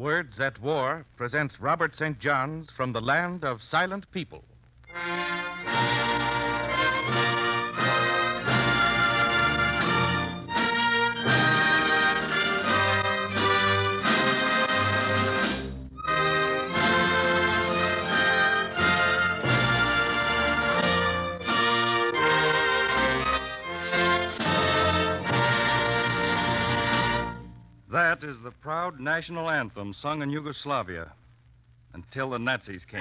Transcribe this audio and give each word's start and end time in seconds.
Words 0.00 0.40
at 0.40 0.58
War 0.62 1.04
presents 1.18 1.60
Robert 1.60 1.94
St. 1.94 2.18
John's 2.18 2.70
from 2.70 2.94
the 2.94 3.02
land 3.02 3.44
of 3.44 3.62
silent 3.62 4.10
people. 4.12 4.42
That 28.20 28.28
is 28.28 28.40
the 28.42 28.50
proud 28.50 29.00
national 29.00 29.48
anthem 29.48 29.94
sung 29.94 30.20
in 30.20 30.28
Yugoslavia 30.28 31.10
until 31.94 32.28
the 32.28 32.38
Nazis 32.38 32.84
came. 32.84 33.00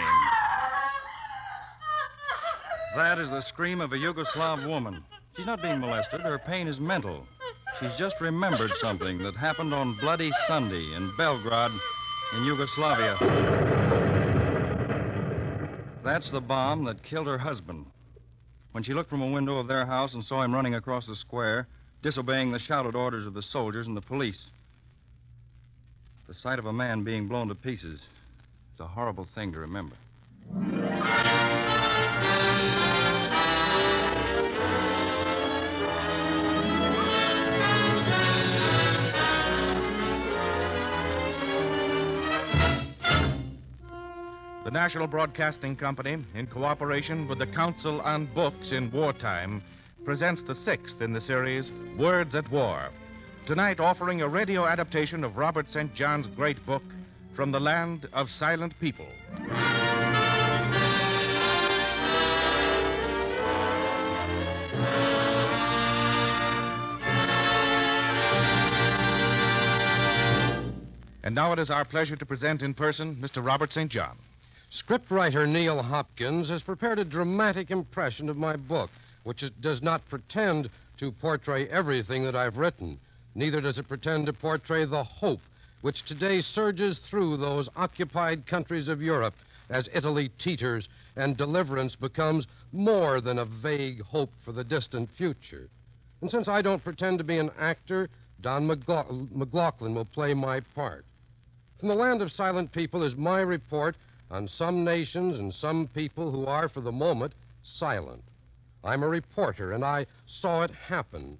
That 2.96 3.20
is 3.20 3.30
the 3.30 3.42
scream 3.42 3.82
of 3.82 3.92
a 3.92 3.98
Yugoslav 3.98 4.66
woman. 4.66 5.04
She's 5.36 5.46
not 5.46 5.62
being 5.62 5.80
molested. 5.80 6.22
Her 6.22 6.40
pain 6.40 6.70
is 6.70 6.80
mental. 6.80 7.26
She's 7.82 7.92
just 7.98 8.22
remembered 8.22 8.72
something 8.78 9.18
that 9.24 9.36
happened 9.36 9.74
on 9.74 9.98
Bloody 10.00 10.32
Sunday 10.48 10.94
in 10.94 11.12
Belgrade, 11.18 11.72
in 12.38 12.46
Yugoslavia. 12.46 13.18
That's 16.02 16.32
the 16.32 16.40
bomb 16.42 16.86
that 16.86 17.04
killed 17.04 17.28
her 17.28 17.40
husband. 17.40 17.88
When 18.72 18.84
she 18.84 18.94
looked 18.94 19.10
from 19.10 19.22
a 19.22 19.32
window 19.32 19.58
of 19.58 19.68
their 19.68 19.86
house 19.86 20.14
and 20.14 20.24
saw 20.24 20.44
him 20.44 20.54
running 20.54 20.76
across 20.76 21.08
the 21.08 21.16
square, 21.16 21.68
disobeying 22.02 22.54
the 22.54 22.60
shouted 22.60 22.96
orders 22.96 23.28
of 23.28 23.34
the 23.34 23.42
soldiers 23.42 23.88
and 23.88 23.98
the 23.98 24.02
police. 24.02 24.46
The 26.30 26.36
sight 26.36 26.60
of 26.60 26.68
a 26.68 26.72
man 26.72 27.04
being 27.04 27.28
blown 27.28 27.48
to 27.48 27.56
pieces 27.56 28.00
is 28.00 28.80
a 28.80 28.86
horrible 28.86 29.28
thing 29.34 29.52
to 29.52 29.58
remember. 29.58 29.96
The 44.64 44.72
National 44.72 45.08
Broadcasting 45.08 45.76
Company, 45.76 46.24
in 46.36 46.46
cooperation 46.46 47.28
with 47.28 47.40
the 47.40 47.48
Council 47.48 48.02
on 48.02 48.28
Books 48.36 48.72
in 48.72 48.92
Wartime, 48.92 49.64
presents 50.06 50.44
the 50.44 50.54
sixth 50.54 51.02
in 51.02 51.12
the 51.12 51.22
series, 51.22 51.72
Words 51.98 52.36
at 52.36 52.52
War. 52.52 52.92
Tonight, 53.50 53.80
offering 53.80 54.22
a 54.22 54.28
radio 54.28 54.68
adaptation 54.68 55.24
of 55.24 55.36
Robert 55.36 55.68
St. 55.72 55.92
John's 55.96 56.28
great 56.28 56.64
book, 56.68 56.84
From 57.34 57.52
the 57.52 57.60
Land 57.60 58.08
of 58.14 58.30
Silent 58.30 58.80
People. 58.80 59.08
And 71.24 71.34
now 71.34 71.52
it 71.52 71.58
is 71.58 71.72
our 71.72 71.84
pleasure 71.84 72.16
to 72.16 72.26
present 72.28 72.62
in 72.62 72.76
person 72.76 73.16
Mr. 73.16 73.44
Robert 73.44 73.74
St. 73.74 73.90
John. 73.90 74.16
Scriptwriter 74.72 75.50
Neil 75.50 75.82
Hopkins 75.82 76.50
has 76.50 76.62
prepared 76.62 77.00
a 77.00 77.04
dramatic 77.04 77.72
impression 77.72 78.30
of 78.30 78.38
my 78.38 78.56
book, 78.56 78.92
which 79.24 79.44
does 79.60 79.82
not 79.82 80.08
pretend 80.08 80.70
to 80.98 81.12
portray 81.12 81.68
everything 81.70 82.24
that 82.26 82.36
I've 82.36 82.58
written. 82.58 83.00
Neither 83.36 83.62
does 83.62 83.78
it 83.78 83.88
pretend 83.88 84.26
to 84.26 84.34
portray 84.34 84.86
the 84.86 85.04
hope 85.04 85.42
which 85.82 86.04
today 86.04 86.42
surges 86.42 86.98
through 87.00 87.38
those 87.38 87.70
occupied 87.76 88.46
countries 88.46 88.88
of 88.88 89.02
Europe 89.02 89.36
as 89.70 89.90
Italy 89.94 90.30
teeters 90.38 90.90
and 91.16 91.38
deliverance 91.38 91.96
becomes 91.96 92.48
more 92.72 93.22
than 93.22 93.40
a 93.40 93.46
vague 93.46 94.02
hope 94.02 94.32
for 94.42 94.52
the 94.52 94.64
distant 94.64 95.10
future. 95.12 95.70
And 96.22 96.30
since 96.30 96.48
I 96.48 96.62
don't 96.62 96.84
pretend 96.84 97.18
to 97.20 97.24
be 97.24 97.38
an 97.38 97.52
actor, 97.58 98.10
Don 98.42 98.68
McLaugh- 98.68 99.30
McLaughlin 99.32 99.94
will 99.94 100.06
play 100.06 100.34
my 100.34 100.60
part. 100.60 101.06
From 101.80 101.90
the 101.90 101.96
land 101.96 102.22
of 102.22 102.32
silent 102.32 102.72
people 102.72 103.04
is 103.04 103.16
my 103.16 103.40
report 103.40 103.96
on 104.32 104.48
some 104.48 104.84
nations 104.84 105.40
and 105.40 105.54
some 105.54 105.88
people 105.88 106.30
who 106.32 106.46
are, 106.46 106.68
for 106.68 106.82
the 106.82 106.92
moment, 106.92 107.34
silent. 107.64 108.24
I'm 108.84 109.04
a 109.04 109.08
reporter, 109.08 109.72
and 109.72 109.84
I 109.84 110.08
saw 110.26 110.64
it 110.64 110.72
happen. 110.72 111.38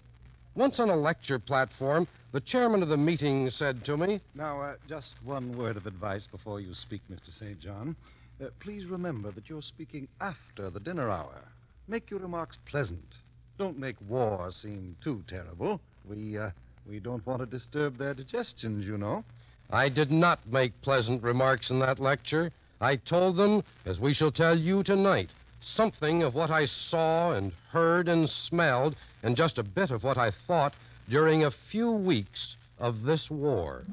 Once 0.60 0.78
on 0.78 0.90
a 0.90 0.96
lecture 0.96 1.40
platform, 1.40 2.06
the 2.34 2.42
chairman 2.42 2.84
of 2.84 2.90
the 2.90 2.98
meeting 2.98 3.50
said 3.50 3.86
to 3.86 3.96
me, 3.96 4.20
Now, 4.36 4.60
uh, 4.60 4.74
just 4.90 5.14
one 5.24 5.58
word 5.58 5.78
of 5.78 5.88
advice 5.88 6.28
before 6.30 6.60
you 6.60 6.74
speak, 6.74 7.00
Mr. 7.10 7.34
St. 7.34 7.58
John. 7.62 7.96
Uh, 8.44 8.48
please 8.60 8.86
remember 8.86 9.32
that 9.32 9.50
you're 9.50 9.62
speaking 9.62 10.06
after 10.20 10.70
the 10.70 10.82
dinner 10.82 11.10
hour. 11.10 11.46
Make 11.88 12.12
your 12.12 12.20
remarks 12.20 12.58
pleasant. 12.66 13.14
Don't 13.58 13.80
make 13.80 13.96
war 14.10 14.52
seem 14.52 14.98
too 15.02 15.24
terrible. 15.30 15.80
We, 16.04 16.38
uh, 16.38 16.50
we 16.86 17.00
don't 17.00 17.26
want 17.26 17.40
to 17.40 17.46
disturb 17.46 17.98
their 17.98 18.14
digestions, 18.14 18.86
you 18.86 18.98
know. 18.98 19.24
I 19.70 19.88
did 19.88 20.12
not 20.12 20.46
make 20.46 20.82
pleasant 20.82 21.24
remarks 21.24 21.70
in 21.70 21.80
that 21.80 22.00
lecture. 22.00 22.52
I 22.82 22.98
told 22.98 23.38
them, 23.38 23.64
as 23.86 24.02
we 24.02 24.14
shall 24.14 24.34
tell 24.34 24.60
you 24.60 24.84
tonight, 24.84 25.30
something 25.62 26.24
of 26.24 26.36
what 26.36 26.52
I 26.52 26.66
saw 26.66 27.32
and 27.32 27.52
heard 27.72 28.08
and 28.08 28.30
smelled, 28.30 28.96
and 29.24 29.36
just 29.36 29.58
a 29.58 29.64
bit 29.64 29.92
of 29.92 30.04
what 30.04 30.18
I 30.18 30.32
thought 30.32 30.74
during 31.10 31.44
a 31.44 31.52
few 31.52 31.92
weeks 31.92 32.56
of 32.80 33.04
this 33.04 33.30
war. 33.30 33.84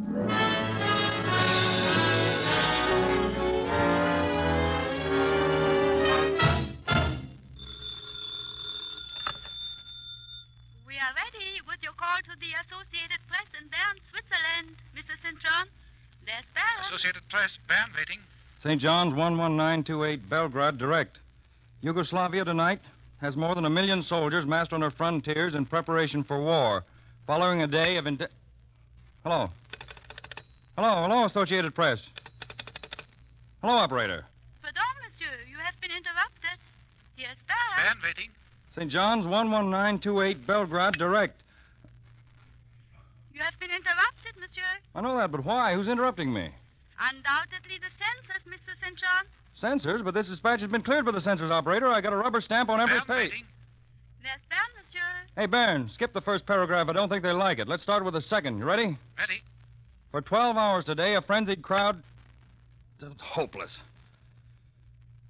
We 10.87 10.95
are 10.95 11.15
ready 11.15 11.61
with 11.67 11.83
your 11.83 11.93
call 11.97 12.19
to 12.25 12.37
the 12.39 12.53
Associated 12.65 13.21
Press 13.29 13.49
in 13.61 13.69
Bern, 13.69 13.99
Switzerland, 14.11 14.77
Mr. 14.95 15.17
St. 15.23 15.39
John. 15.41 15.67
There's 16.25 16.45
Bern. 16.55 16.87
Associated 16.89 17.23
Press, 17.29 17.59
Bern 17.69 17.93
waiting. 17.97 18.21
St. 18.63 18.81
John's 18.81 19.13
11928 19.15 20.29
Belgrade 20.29 20.79
direct. 20.79 21.19
Yugoslavia 21.87 22.45
tonight 22.45 22.81
has 23.19 23.37
more 23.37 23.55
than 23.55 23.65
a 23.65 23.71
million 23.71 24.03
soldiers 24.03 24.45
massed 24.45 24.73
on 24.73 24.83
her 24.83 24.91
frontiers 24.91 25.55
in 25.55 25.65
preparation 25.65 26.25
for 26.25 26.43
war, 26.43 26.83
following 27.29 27.63
a 27.63 27.67
day 27.69 27.97
of. 27.97 28.09
Inde- 28.09 28.27
hello. 29.23 29.49
Hello, 30.77 31.07
hello, 31.07 31.25
Associated 31.27 31.77
Press. 31.77 32.01
Hello, 33.63 33.75
operator. 33.75 34.25
Pardon, 34.63 34.83
monsieur, 34.99 35.31
you 35.49 35.57
have 35.59 35.81
been 35.81 35.93
interrupted. 35.93 36.59
Here's 37.15 37.39
Bern. 37.47 37.77
Bern 37.77 37.99
waiting. 38.03 38.31
St. 38.75 38.91
John's 38.91 39.25
11928 39.25 40.45
Belgrade 40.45 40.95
direct. 40.95 41.41
You 43.33 43.43
have 43.43 43.55
been 43.61 43.71
interrupted, 43.71 44.35
monsieur. 44.41 44.75
I 44.97 45.03
know 45.03 45.17
that, 45.19 45.31
but 45.31 45.45
why? 45.45 45.75
Who's 45.77 45.87
interrupting 45.87 46.33
me? 46.33 46.51
Undoubtedly 46.99 47.79
the 47.79 47.95
censors, 47.95 48.43
Mr. 48.43 48.75
St. 48.83 48.99
John. 48.99 49.27
Censors, 49.57 50.03
but 50.03 50.13
this 50.15 50.29
dispatch 50.29 50.61
has 50.61 50.71
been 50.71 50.83
cleared 50.83 51.07
by 51.07 51.13
the 51.13 51.21
censors 51.21 51.51
operator. 51.51 51.89
I 51.89 52.01
got 52.01 52.13
a 52.13 52.17
rubber 52.17 52.41
stamp 52.41 52.69
on 52.69 52.81
every 52.81 53.01
page. 53.01 53.09
waiting. 53.09 53.45
There's 54.23 54.41
Bern, 54.51 54.59
monsieur. 54.77 55.01
Hey, 55.35 55.47
Bairn, 55.47 55.89
skip 55.89 56.13
the 56.13 56.21
first 56.21 56.47
paragraph. 56.47 56.89
I 56.89 56.93
don't 56.93 57.09
think 57.09 57.23
they 57.23 57.33
like 57.33 57.59
it. 57.59 57.69
Let's 57.69 57.83
start 57.83 58.05
with 58.05 58.15
the 58.15 58.21
second. 58.21 58.59
You 58.59 58.65
ready? 58.65 58.99
Ready. 59.19 59.43
For 60.11 60.21
12 60.21 60.57
hours 60.57 60.85
today, 60.85 61.15
a 61.15 61.23
frenzied 61.23 61.63
crowd. 61.63 62.03
It's 63.01 63.21
hopeless. 63.21 63.79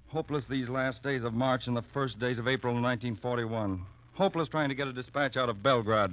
Hopeless 0.07 0.45
these 0.49 0.69
last 0.69 1.03
days 1.03 1.23
of 1.23 1.33
March 1.33 1.67
and 1.67 1.75
the 1.75 1.83
first 1.93 2.19
days 2.19 2.37
of 2.37 2.47
April 2.47 2.73
1941. 2.73 3.81
Hopeless 4.13 4.49
trying 4.49 4.69
to 4.69 4.75
get 4.75 4.87
a 4.87 4.93
dispatch 4.93 5.37
out 5.37 5.49
of 5.49 5.61
Belgrade. 5.61 6.11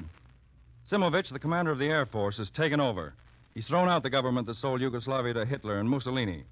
Simovic, 0.90 1.28
the 1.30 1.38
commander 1.38 1.70
of 1.70 1.78
the 1.78 1.86
Air 1.86 2.04
Force, 2.04 2.36
has 2.36 2.50
taken 2.50 2.80
over. 2.80 3.14
He's 3.54 3.66
thrown 3.66 3.88
out 3.88 4.02
the 4.02 4.10
government 4.10 4.46
that 4.48 4.56
sold 4.56 4.80
Yugoslavia 4.80 5.32
to 5.34 5.46
Hitler 5.46 5.78
and 5.78 5.88
Mussolini. 5.88 6.44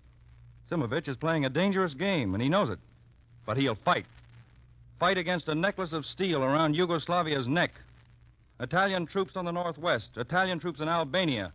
Simovic 0.72 1.06
is 1.06 1.18
playing 1.18 1.44
a 1.44 1.50
dangerous 1.50 1.92
game, 1.92 2.32
and 2.32 2.42
he 2.42 2.48
knows 2.48 2.70
it. 2.70 2.78
But 3.44 3.58
he'll 3.58 3.74
fight. 3.74 4.06
Fight 4.98 5.18
against 5.18 5.48
a 5.48 5.54
necklace 5.54 5.92
of 5.92 6.06
steel 6.06 6.42
around 6.42 6.76
Yugoslavia's 6.76 7.46
neck. 7.46 7.72
Italian 8.58 9.04
troops 9.04 9.36
on 9.36 9.44
the 9.44 9.50
northwest, 9.50 10.16
Italian 10.16 10.60
troops 10.60 10.80
in 10.80 10.88
Albania, 10.88 11.52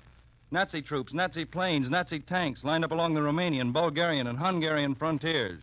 Nazi 0.51 0.83
troops, 0.83 1.13
Nazi 1.13 1.45
planes, 1.45 1.89
Nazi 1.89 2.19
tanks 2.19 2.63
lined 2.63 2.85
up 2.85 2.91
along 2.91 3.15
the 3.15 3.21
Romanian, 3.21 3.73
Bulgarian, 3.73 4.27
and 4.27 4.37
Hungarian 4.37 4.93
frontiers. 4.93 5.61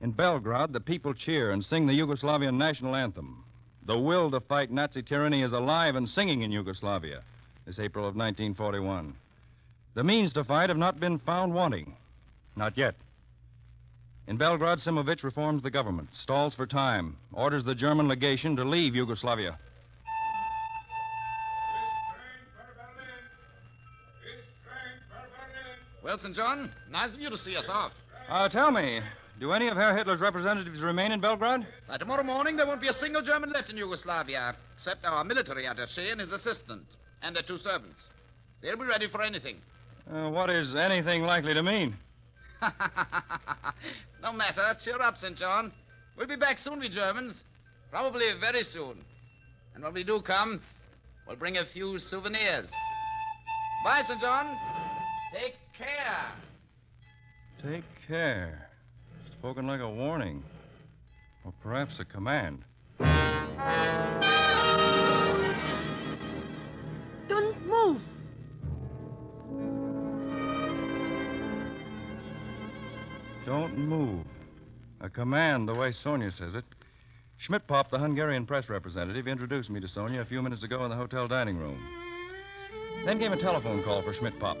In 0.00 0.12
Belgrade, 0.12 0.72
the 0.72 0.80
people 0.80 1.14
cheer 1.14 1.50
and 1.50 1.64
sing 1.64 1.86
the 1.86 1.98
Yugoslavian 1.98 2.56
national 2.56 2.94
anthem. 2.94 3.42
The 3.86 3.98
will 3.98 4.30
to 4.30 4.40
fight 4.40 4.70
Nazi 4.70 5.02
tyranny 5.02 5.42
is 5.42 5.52
alive 5.52 5.96
and 5.96 6.08
singing 6.08 6.42
in 6.42 6.52
Yugoslavia 6.52 7.22
this 7.66 7.80
April 7.80 8.06
of 8.06 8.14
1941. 8.14 9.14
The 9.98 10.04
means 10.04 10.32
to 10.34 10.44
fight 10.44 10.68
have 10.68 10.78
not 10.78 11.00
been 11.00 11.18
found 11.18 11.52
wanting. 11.52 11.96
Not 12.54 12.78
yet. 12.78 12.94
In 14.28 14.36
Belgrade, 14.36 14.78
Simovic 14.78 15.24
reforms 15.24 15.60
the 15.60 15.72
government, 15.72 16.10
stalls 16.16 16.54
for 16.54 16.66
time, 16.68 17.16
orders 17.32 17.64
the 17.64 17.74
German 17.74 18.06
legation 18.06 18.54
to 18.54 18.64
leave 18.64 18.94
Yugoslavia. 18.94 19.58
This 21.82 21.90
train 22.14 22.46
for 22.54 22.74
Berlin. 22.78 23.24
This 24.22 24.44
train 24.62 26.04
Well, 26.04 26.16
St. 26.16 26.36
John, 26.36 26.70
nice 26.88 27.12
of 27.12 27.20
you 27.20 27.28
to 27.30 27.36
see 27.36 27.56
us 27.56 27.68
off. 27.68 27.90
Uh, 28.30 28.48
tell 28.48 28.70
me, 28.70 29.00
do 29.40 29.50
any 29.50 29.66
of 29.66 29.76
Herr 29.76 29.96
Hitler's 29.96 30.20
representatives 30.20 30.80
remain 30.80 31.10
in 31.10 31.20
Belgrade? 31.20 31.66
By 31.88 31.96
tomorrow 31.96 32.22
morning, 32.22 32.54
there 32.54 32.68
won't 32.68 32.80
be 32.80 32.86
a 32.86 32.92
single 32.92 33.22
German 33.22 33.50
left 33.50 33.68
in 33.68 33.76
Yugoslavia, 33.76 34.54
except 34.76 35.04
our 35.04 35.24
military 35.24 35.64
attaché 35.64 36.12
and 36.12 36.20
his 36.20 36.30
assistant, 36.30 36.86
and 37.20 37.34
their 37.34 37.42
two 37.42 37.58
servants. 37.58 38.06
They'll 38.62 38.76
be 38.76 38.84
ready 38.84 39.08
for 39.08 39.22
anything. 39.22 39.60
Uh, 40.10 40.30
what 40.30 40.48
is 40.48 40.74
anything 40.74 41.22
likely 41.22 41.52
to 41.52 41.62
mean? 41.62 41.94
no 44.22 44.32
matter. 44.32 44.76
Cheer 44.82 45.00
up, 45.02 45.18
St. 45.18 45.36
John. 45.36 45.70
We'll 46.16 46.26
be 46.26 46.36
back 46.36 46.58
soon, 46.58 46.80
we 46.80 46.88
Germans. 46.88 47.42
Probably 47.90 48.32
very 48.40 48.64
soon. 48.64 49.04
And 49.74 49.84
when 49.84 49.92
we 49.92 50.04
do 50.04 50.20
come, 50.22 50.60
we'll 51.26 51.36
bring 51.36 51.58
a 51.58 51.66
few 51.66 51.98
souvenirs. 51.98 52.70
Bye, 53.84 54.02
St. 54.06 54.20
John. 54.20 54.56
Take 55.32 55.56
care. 55.76 56.32
Take 57.62 57.84
care. 58.06 58.70
Spoken 59.38 59.66
like 59.66 59.80
a 59.80 59.88
warning. 59.88 60.42
Or 61.44 61.52
perhaps 61.62 62.00
a 62.00 62.04
command. 62.04 62.64
Move. 73.78 74.24
A 75.00 75.08
command, 75.08 75.68
the 75.68 75.74
way 75.74 75.92
Sonia 75.92 76.32
says 76.32 76.54
it. 76.54 76.64
Schmidt-Pop, 77.36 77.90
the 77.90 77.98
Hungarian 77.98 78.46
press 78.46 78.68
representative, 78.68 79.28
introduced 79.28 79.70
me 79.70 79.80
to 79.80 79.88
Sonia 79.88 80.20
a 80.20 80.24
few 80.24 80.42
minutes 80.42 80.64
ago 80.64 80.84
in 80.84 80.90
the 80.90 80.96
hotel 80.96 81.28
dining 81.28 81.56
room. 81.56 81.80
Then 83.04 83.18
came 83.18 83.32
a 83.32 83.40
telephone 83.40 83.82
call 83.84 84.02
for 84.02 84.12
Schmidt-Pop. 84.12 84.58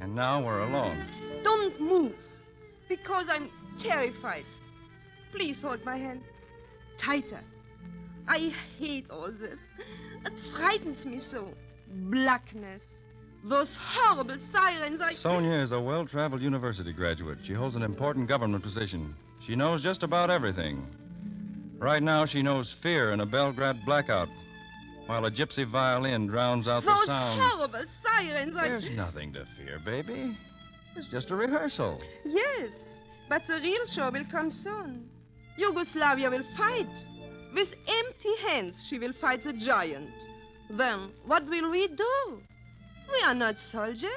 And 0.00 0.14
now 0.14 0.44
we're 0.44 0.60
alone. 0.60 1.06
Don't 1.42 1.80
move. 1.80 2.12
Because 2.88 3.26
I'm 3.30 3.48
terrified. 3.78 4.44
Please 5.32 5.56
hold 5.62 5.82
my 5.84 5.96
hand. 5.96 6.22
Tighter. 6.98 7.40
I 8.28 8.52
hate 8.78 9.10
all 9.10 9.30
this. 9.30 9.58
It 10.26 10.32
frightens 10.54 11.06
me 11.06 11.18
so. 11.18 11.48
Blackness. 12.10 12.82
Those 13.44 13.74
horrible 13.74 14.36
sirens. 14.52 15.00
I. 15.00 15.14
Sonia 15.14 15.58
is 15.60 15.72
a 15.72 15.80
well 15.80 16.06
traveled 16.06 16.42
university 16.42 16.92
graduate. 16.92 17.38
She 17.44 17.54
holds 17.54 17.74
an 17.74 17.82
important 17.82 18.28
government 18.28 18.62
position. 18.62 19.14
She 19.44 19.56
knows 19.56 19.82
just 19.82 20.04
about 20.04 20.30
everything. 20.30 20.86
Right 21.78 22.02
now, 22.02 22.24
she 22.24 22.42
knows 22.42 22.72
fear 22.82 23.12
in 23.12 23.20
a 23.20 23.26
Belgrade 23.26 23.84
blackout, 23.84 24.28
while 25.06 25.24
a 25.24 25.30
gypsy 25.30 25.68
violin 25.68 26.28
drowns 26.28 26.68
out 26.68 26.84
Those 26.84 27.00
the 27.00 27.06
sound. 27.06 27.40
Those 27.40 27.50
horrible 27.50 27.84
sirens. 28.04 28.56
I. 28.56 28.68
There's 28.68 28.90
nothing 28.90 29.32
to 29.32 29.44
fear, 29.56 29.80
baby. 29.84 30.38
It's 30.94 31.08
just 31.08 31.30
a 31.30 31.34
rehearsal. 31.34 32.00
Yes, 32.24 32.70
but 33.28 33.46
the 33.48 33.60
real 33.60 33.86
show 33.88 34.10
will 34.10 34.26
come 34.30 34.50
soon. 34.50 35.08
Yugoslavia 35.56 36.30
will 36.30 36.44
fight. 36.56 36.88
With 37.54 37.74
empty 37.88 38.36
hands, 38.46 38.76
she 38.88 38.98
will 38.98 39.12
fight 39.14 39.42
the 39.42 39.52
giant. 39.52 40.10
Then, 40.70 41.10
what 41.26 41.46
will 41.48 41.70
we 41.70 41.88
do? 41.88 42.40
We 43.10 43.22
are 43.24 43.34
not 43.34 43.60
soldiers. 43.60 44.10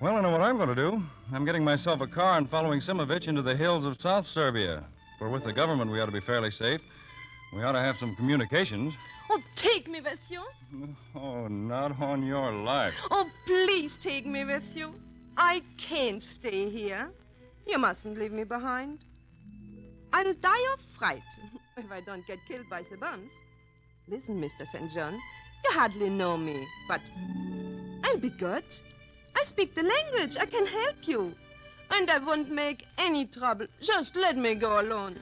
Well, 0.00 0.16
I 0.16 0.20
know 0.20 0.30
what 0.30 0.40
I'm 0.40 0.56
going 0.56 0.68
to 0.68 0.74
do. 0.74 1.02
I'm 1.32 1.44
getting 1.44 1.64
myself 1.64 2.00
a 2.00 2.06
car 2.06 2.36
and 2.36 2.50
following 2.50 2.80
Simovic 2.80 3.28
into 3.28 3.42
the 3.42 3.56
hills 3.56 3.84
of 3.84 4.00
South 4.00 4.26
Serbia. 4.26 4.84
For 5.18 5.28
with 5.28 5.44
the 5.44 5.52
government, 5.52 5.90
we 5.90 6.00
ought 6.00 6.06
to 6.06 6.12
be 6.12 6.20
fairly 6.20 6.50
safe. 6.50 6.80
We 7.54 7.62
ought 7.62 7.72
to 7.72 7.80
have 7.80 7.96
some 7.98 8.16
communications. 8.16 8.94
Oh, 9.30 9.40
take 9.56 9.88
me 9.88 10.00
with 10.00 10.18
you. 10.28 10.42
Oh, 11.14 11.46
not 11.46 12.00
on 12.02 12.26
your 12.26 12.52
life. 12.52 12.94
Oh, 13.10 13.30
please 13.46 13.92
take 14.02 14.26
me 14.26 14.44
with 14.44 14.64
you. 14.74 14.94
I 15.36 15.62
can't 15.78 16.22
stay 16.22 16.68
here. 16.70 17.10
You 17.66 17.78
mustn't 17.78 18.18
leave 18.18 18.32
me 18.32 18.44
behind. 18.44 18.98
I'll 20.12 20.34
die 20.34 20.72
of 20.72 20.80
fright 20.98 21.22
if 21.76 21.90
I 21.90 22.00
don't 22.00 22.26
get 22.26 22.38
killed 22.48 22.68
by 22.68 22.82
the 22.90 22.96
bombs. 22.96 23.30
Listen, 24.08 24.40
Mr. 24.40 24.66
St. 24.72 24.92
John, 24.92 25.14
you 25.14 25.70
hardly 25.70 26.10
know 26.10 26.36
me, 26.36 26.66
but 26.88 27.00
I'll 28.02 28.18
be 28.18 28.30
good. 28.30 28.64
I 29.34 29.44
speak 29.44 29.74
the 29.74 29.82
language. 29.82 30.36
I 30.38 30.46
can 30.46 30.66
help 30.66 30.96
you. 31.02 31.34
And 31.90 32.10
I 32.10 32.18
won't 32.18 32.50
make 32.50 32.84
any 32.98 33.26
trouble. 33.26 33.66
Just 33.80 34.16
let 34.16 34.36
me 34.36 34.54
go 34.54 34.80
alone. 34.80 35.20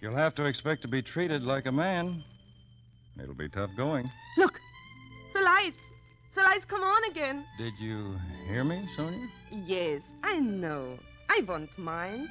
You'll 0.00 0.16
have 0.16 0.34
to 0.36 0.44
expect 0.44 0.82
to 0.82 0.88
be 0.88 1.02
treated 1.02 1.42
like 1.42 1.66
a 1.66 1.72
man. 1.72 2.24
It'll 3.22 3.34
be 3.34 3.48
tough 3.48 3.70
going. 3.76 4.10
Look, 4.36 4.58
the 5.34 5.40
lights. 5.40 5.78
The 6.34 6.42
lights 6.42 6.64
come 6.64 6.82
on 6.82 7.10
again. 7.10 7.44
Did 7.58 7.74
you 7.78 8.16
hear 8.48 8.64
me, 8.64 8.88
Sonia? 8.96 9.28
Yes, 9.50 10.02
I 10.22 10.38
know. 10.38 10.98
I 11.28 11.42
won't 11.46 11.76
mind. 11.78 12.28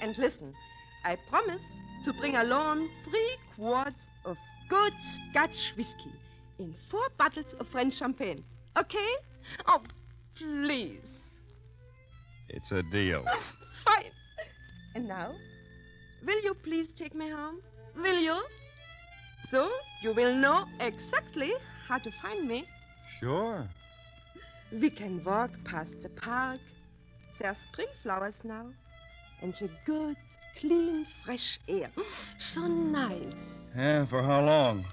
And 0.00 0.16
listen, 0.18 0.54
I 1.04 1.16
promise 1.30 1.62
to 2.04 2.12
bring 2.14 2.36
along 2.36 2.88
three 3.08 3.36
quarts 3.56 3.96
of 4.24 4.36
good 4.68 4.92
Scotch 5.30 5.72
whiskey 5.76 6.12
in 6.58 6.74
four 6.90 7.08
bottles 7.16 7.46
of 7.58 7.68
French 7.68 7.94
champagne. 7.96 8.44
Okay? 8.78 9.12
Oh, 9.66 9.82
please. 10.36 11.30
It's 12.48 12.70
a 12.70 12.82
deal. 12.82 13.24
Fine. 13.84 14.12
And 14.94 15.08
now, 15.08 15.32
will 16.24 16.40
you 16.42 16.54
please 16.54 16.88
take 16.96 17.14
me 17.14 17.28
home? 17.28 17.60
Will 17.96 18.18
you? 18.18 18.40
So 19.50 19.70
you 20.02 20.14
will 20.14 20.34
know 20.34 20.66
exactly 20.78 21.52
how 21.88 21.98
to 21.98 22.10
find 22.22 22.46
me. 22.46 22.66
Sure. 23.18 23.68
We 24.70 24.90
can 24.90 25.24
walk 25.24 25.50
past 25.64 25.90
the 26.02 26.10
park. 26.10 26.60
There 27.38 27.50
are 27.50 27.56
spring 27.72 27.88
flowers 28.02 28.34
now. 28.44 28.66
And 29.42 29.54
the 29.54 29.70
good, 29.86 30.16
clean, 30.60 31.06
fresh 31.24 31.58
air. 31.68 31.90
So 32.38 32.66
nice. 32.66 33.34
Yeah, 33.76 34.06
for 34.06 34.22
how 34.22 34.44
long? 34.44 34.84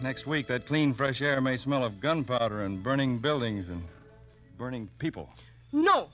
Next 0.00 0.26
week, 0.26 0.48
that 0.48 0.66
clean, 0.66 0.94
fresh 0.94 1.20
air 1.22 1.40
may 1.40 1.56
smell 1.56 1.84
of 1.84 2.00
gunpowder 2.00 2.64
and 2.64 2.82
burning 2.82 3.18
buildings 3.20 3.68
and 3.68 3.82
burning 4.58 4.88
people. 4.98 5.30
No. 5.72 6.08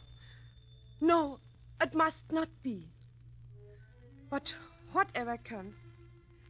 No, 1.00 1.38
it 1.80 1.94
must 1.94 2.30
not 2.30 2.48
be. 2.62 2.88
But 4.30 4.52
whatever 4.92 5.36
comes, 5.38 5.74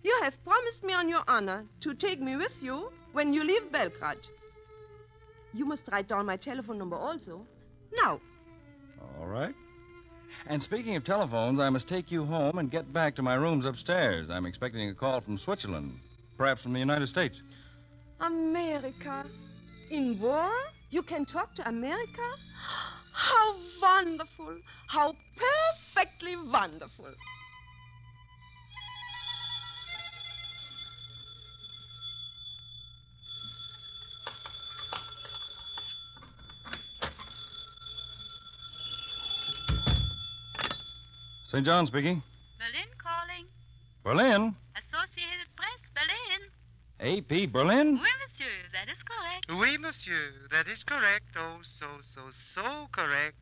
you 0.03 0.19
have 0.23 0.35
promised 0.45 0.83
me 0.83 0.93
on 0.93 1.09
your 1.09 1.23
honor 1.29 1.65
to 1.83 1.95
take 1.95 2.21
me 2.21 2.37
with 2.37 2.53
you 2.61 2.91
when 3.13 3.33
you 3.33 3.45
leave 3.45 3.71
Belgrade. 3.71 4.27
You 5.53 5.65
must 5.65 5.83
write 5.91 6.09
down 6.09 6.27
my 6.27 6.37
telephone 6.37 6.79
number 6.79 6.97
also. 6.97 7.47
Now, 7.93 8.21
All 9.19 9.27
right. 9.27 9.55
And 10.47 10.63
speaking 10.63 10.95
of 10.97 11.05
telephones, 11.05 11.59
I 11.59 11.71
must 11.71 11.89
take 11.89 12.11
you 12.11 12.25
home 12.25 12.59
and 12.59 12.71
get 12.71 12.93
back 12.93 13.17
to 13.17 13.23
my 13.23 13.35
rooms 13.35 13.65
upstairs. 13.65 14.31
I'm 14.31 14.47
expecting 14.47 14.89
a 14.89 14.95
call 14.95 15.21
from 15.21 15.39
Switzerland, 15.39 15.99
perhaps 16.41 16.63
from 16.63 16.73
the 16.73 16.79
United 16.79 17.07
States. 17.07 17.37
America. 18.19 19.27
In 19.91 20.19
war? 20.19 20.51
You 20.89 21.03
can 21.03 21.27
talk 21.27 21.55
to 21.57 21.69
America? 21.69 22.29
How 23.13 23.57
wonderful! 23.83 24.57
How 24.87 25.15
perfectly 25.37 26.37
wonderful! 26.37 27.13
St. 41.51 41.67
John 41.67 41.87
speaking. 41.87 42.23
Berlin 42.59 42.89
calling. 42.97 43.45
Berlin? 44.03 44.57
Associated 47.01 47.29
Press, 47.29 47.49
Berlin. 47.49 47.49
AP 47.49 47.53
Berlin? 47.53 48.01
Oui, 48.01 48.13
monsieur, 48.21 48.57
that 48.73 48.89
is 48.89 49.01
correct. 49.09 49.47
Oui, 49.49 49.77
monsieur. 49.79 50.49
That 50.51 50.69
is 50.69 50.83
correct. 50.85 51.25
Oh, 51.37 51.59
so, 51.79 51.87
so, 52.15 52.23
so 52.55 52.87
correct. 52.93 53.37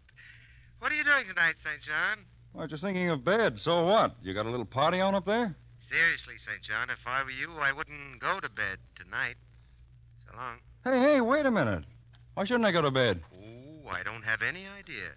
What 0.79 0.93
are 0.93 0.95
you 0.95 1.05
doing 1.05 1.27
tonight, 1.27 1.57
St. 1.65 1.83
John? 1.83 2.25
I 2.55 2.62
was 2.62 2.71
just 2.71 2.83
thinking 2.83 3.11
of 3.11 3.25
bed. 3.25 3.59
So 3.61 3.85
what? 3.85 4.15
You 4.23 4.35
got 4.35 4.47
a 4.47 4.50
little 4.50 4.67
party 4.67 5.00
on 5.00 5.15
up 5.15 5.27
there? 5.27 5.57
Seriously, 5.91 6.35
St. 6.47 6.62
John, 6.62 6.91
if 6.91 7.03
I 7.07 7.23
were 7.23 7.31
you, 7.31 7.59
I 7.59 7.73
wouldn't 7.73 8.21
go 8.21 8.41
to 8.41 8.49
bed 8.49 8.79
tonight. 8.95 9.37
So 10.27 10.37
long. 10.37 10.59
Hey, 10.85 11.00
hey, 11.00 11.21
wait 11.21 11.47
a 11.47 11.50
minute. 11.50 11.85
Why 12.35 12.45
shouldn't 12.45 12.67
I 12.67 12.73
go 12.73 12.83
to 12.83 12.91
bed? 12.91 13.21
Oh, 13.35 13.88
I 13.91 14.03
don't 14.03 14.23
have 14.23 14.43
any 14.43 14.67
idea. 14.69 15.17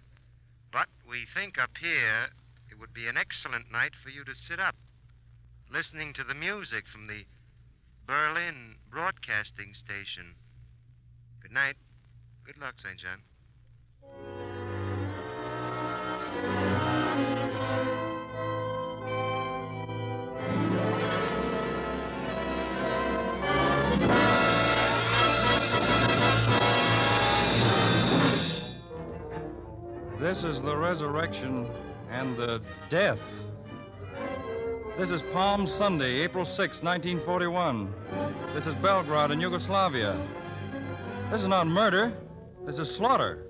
But 0.72 0.88
we 1.08 1.26
think 1.34 1.58
up 1.58 1.70
here 1.78 2.32
it 2.70 2.80
would 2.80 2.94
be 2.94 3.06
an 3.06 3.16
excellent 3.16 3.70
night 3.70 3.92
for 4.02 4.08
you 4.08 4.24
to 4.24 4.32
sit 4.48 4.58
up, 4.58 4.74
listening 5.70 6.14
to 6.14 6.24
the 6.24 6.34
music 6.34 6.84
from 6.90 7.06
the 7.06 7.22
Berlin 8.06 8.76
Broadcasting 8.90 9.74
Station. 9.74 10.34
Good 11.40 11.52
night. 11.52 11.76
Good 12.44 12.58
luck, 12.58 12.74
St. 12.82 12.98
John. 12.98 13.20
This 30.18 30.44
is 30.44 30.62
the 30.62 30.76
resurrection 30.76 31.68
and 32.10 32.36
the 32.36 32.60
death. 32.90 33.18
This 34.98 35.10
is 35.10 35.22
Palm 35.32 35.66
Sunday, 35.66 36.20
April 36.20 36.44
6, 36.44 36.58
1941. 36.82 37.94
This 38.54 38.66
is 38.66 38.74
Belgrade 38.74 39.30
in 39.30 39.40
Yugoslavia. 39.40 40.20
This 41.30 41.40
is 41.40 41.48
not 41.48 41.66
murder. 41.66 42.12
This 42.66 42.78
is 42.78 42.94
slaughter. 42.94 43.46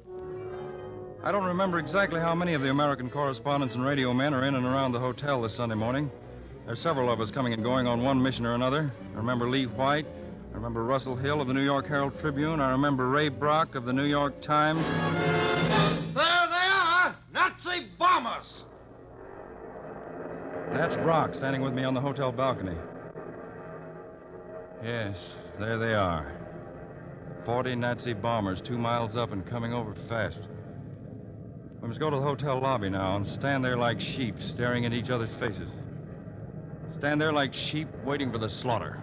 I 1.24 1.32
don't 1.32 1.44
remember 1.44 1.80
exactly 1.80 2.20
how 2.20 2.32
many 2.36 2.54
of 2.54 2.62
the 2.62 2.70
American 2.70 3.10
correspondents 3.10 3.74
and 3.74 3.84
radio 3.84 4.14
men 4.14 4.32
are 4.34 4.46
in 4.46 4.54
and 4.54 4.64
around 4.64 4.92
the 4.92 5.00
hotel 5.00 5.42
this 5.42 5.56
Sunday 5.56 5.74
morning. 5.74 6.12
There's 6.64 6.80
several 6.80 7.12
of 7.12 7.20
us 7.20 7.32
coming 7.32 7.52
and 7.52 7.64
going 7.64 7.88
on 7.88 8.04
one 8.04 8.22
mission 8.22 8.46
or 8.46 8.54
another. 8.54 8.92
I 9.12 9.16
remember 9.16 9.50
Leigh 9.50 9.66
White. 9.66 10.06
I 10.52 10.54
remember 10.54 10.84
Russell 10.84 11.16
Hill 11.16 11.40
of 11.40 11.48
the 11.48 11.54
New 11.54 11.64
York 11.64 11.88
Herald 11.88 12.18
Tribune. 12.20 12.60
I 12.60 12.70
remember 12.70 13.08
Ray 13.08 13.30
Brock 13.30 13.74
of 13.74 13.84
the 13.84 13.92
New 13.92 14.04
York 14.04 14.40
Times. 14.42 14.86
That's 20.74 20.96
Brock 20.96 21.34
standing 21.34 21.60
with 21.60 21.74
me 21.74 21.84
on 21.84 21.92
the 21.92 22.00
hotel 22.00 22.32
balcony. 22.32 22.76
Yes, 24.82 25.16
there 25.60 25.78
they 25.78 25.92
are. 25.92 26.32
Forty 27.44 27.74
Nazi 27.74 28.14
bombers 28.14 28.60
two 28.60 28.78
miles 28.78 29.16
up 29.16 29.32
and 29.32 29.46
coming 29.46 29.74
over 29.74 29.94
fast. 30.08 30.38
We 31.80 31.88
must 31.88 32.00
go 32.00 32.08
to 32.08 32.16
the 32.16 32.22
hotel 32.22 32.60
lobby 32.60 32.88
now 32.88 33.16
and 33.16 33.28
stand 33.28 33.64
there 33.64 33.76
like 33.76 34.00
sheep, 34.00 34.36
staring 34.40 34.86
at 34.86 34.92
each 34.92 35.10
other's 35.10 35.34
faces. 35.38 35.68
Stand 36.98 37.20
there 37.20 37.32
like 37.32 37.52
sheep 37.52 37.88
waiting 38.04 38.32
for 38.32 38.38
the 38.38 38.48
slaughter. 38.48 39.02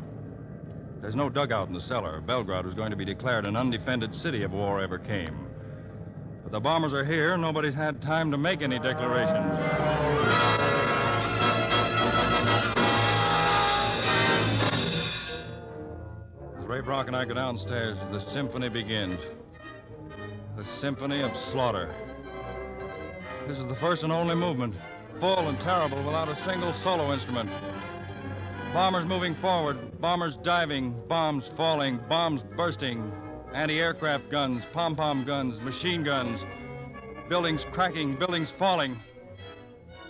There's 1.01 1.15
no 1.15 1.29
dugout 1.29 1.67
in 1.67 1.73
the 1.73 1.81
cellar. 1.81 2.19
Belgrade 2.19 2.65
was 2.65 2.73
going 2.73 2.91
to 2.91 2.97
be 2.97 3.05
declared 3.05 3.45
an 3.45 3.55
undefended 3.55 4.15
city 4.15 4.43
if 4.43 4.51
war 4.51 4.81
ever 4.81 4.97
came. 4.97 5.47
But 6.43 6.51
the 6.51 6.59
bombers 6.59 6.93
are 6.93 7.05
here. 7.05 7.38
Nobody's 7.38 7.75
had 7.75 8.01
time 8.01 8.31
to 8.31 8.38
make 8.38 8.61
any 8.61 8.79
declarations. 8.79 10.68
Ray 16.69 16.81
Brock 16.81 17.07
and 17.07 17.15
I 17.15 17.25
go 17.25 17.33
downstairs, 17.33 17.97
the 18.11 18.23
symphony 18.31 18.69
begins. 18.69 19.19
The 20.55 20.63
symphony 20.79 21.23
of 21.23 21.31
slaughter. 21.51 21.91
This 23.47 23.57
is 23.57 23.67
the 23.67 23.75
first 23.77 24.03
and 24.03 24.11
only 24.11 24.35
movement, 24.35 24.75
full 25.19 25.49
and 25.49 25.59
terrible 25.61 25.97
without 26.03 26.29
a 26.29 26.35
single 26.45 26.71
solo 26.83 27.11
instrument. 27.11 27.49
Bombers 28.71 29.07
moving 29.07 29.35
forward, 29.38 29.99
bombers 29.99 30.35
diving, 30.43 30.93
bombs 31.07 31.43
falling, 31.57 31.99
bombs 32.07 32.43
bursting, 32.55 33.11
anti 33.55 33.79
aircraft 33.79 34.29
guns, 34.29 34.63
pom 34.71 34.95
pom 34.95 35.25
guns, 35.25 35.59
machine 35.61 36.03
guns, 36.03 36.39
buildings 37.29 37.65
cracking, 37.71 38.15
buildings 38.15 38.53
falling. 38.59 38.95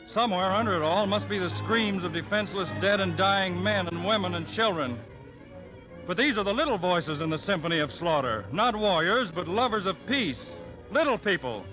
Somewhere 0.07 0.51
under 0.51 0.75
it 0.75 0.81
all 0.81 1.07
must 1.07 1.29
be 1.29 1.39
the 1.39 1.49
screams 1.51 2.03
of 2.03 2.11
defenseless 2.11 2.69
dead 2.81 2.99
and 2.99 3.15
dying 3.15 3.63
men 3.63 3.87
and 3.87 4.05
women 4.05 4.35
and 4.35 4.45
children. 4.49 4.99
But 6.09 6.17
these 6.17 6.39
are 6.39 6.43
the 6.43 6.51
little 6.51 6.79
voices 6.79 7.21
in 7.21 7.29
the 7.29 7.37
symphony 7.37 7.77
of 7.77 7.93
slaughter, 7.93 8.43
not 8.51 8.75
warriors, 8.75 9.29
but 9.29 9.47
lovers 9.47 9.85
of 9.85 9.95
peace, 10.07 10.39
little 10.89 11.19
people. 11.19 11.63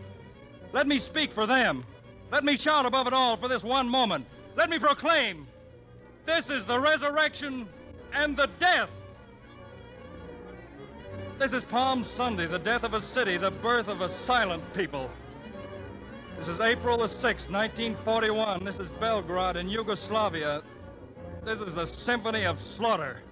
Let 0.75 0.87
me 0.87 0.99
speak 0.99 1.33
for 1.33 1.47
them. 1.47 1.87
Let 2.31 2.45
me 2.45 2.59
shout 2.59 2.85
above 2.85 3.07
it 3.07 3.15
all 3.15 3.39
for 3.39 3.49
this 3.49 3.63
one 3.63 3.89
moment. 3.89 4.27
Let 4.55 4.69
me 4.69 4.79
proclaim 4.79 5.47
this 6.27 6.51
is 6.51 6.67
the 6.67 6.79
resurrection 6.79 7.67
and 8.13 8.37
the 8.37 8.51
death. 8.61 8.91
This 11.39 11.55
is 11.55 11.65
Palm 11.65 12.05
Sunday, 12.05 12.47
the 12.47 12.59
death 12.59 12.83
of 12.83 12.93
a 12.93 13.01
city, 13.01 13.39
the 13.39 13.53
birth 13.53 13.89
of 13.89 14.03
a 14.03 14.11
silent 14.27 14.63
people. 14.75 15.11
This 16.39 16.49
is 16.49 16.61
April 16.61 16.99
the 16.99 17.07
6th, 17.07 17.49
1941. 17.49 18.65
This 18.65 18.77
is 18.77 18.89
Belgrade 19.01 19.57
in 19.57 19.71
Yugoslavia. 19.71 20.63
This 21.43 21.59
is 21.61 21.73
the 21.73 21.87
Symphony 21.87 22.45
of 22.45 22.61
Slaughter. 22.61 23.23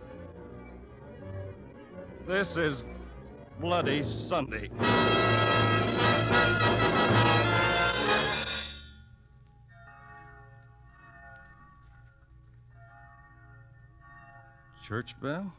This 2.27 2.57
is 2.57 2.83
Bloody 3.61 4.03
Sunday. 4.03 4.71
Church 14.89 15.11
bell? 15.21 15.53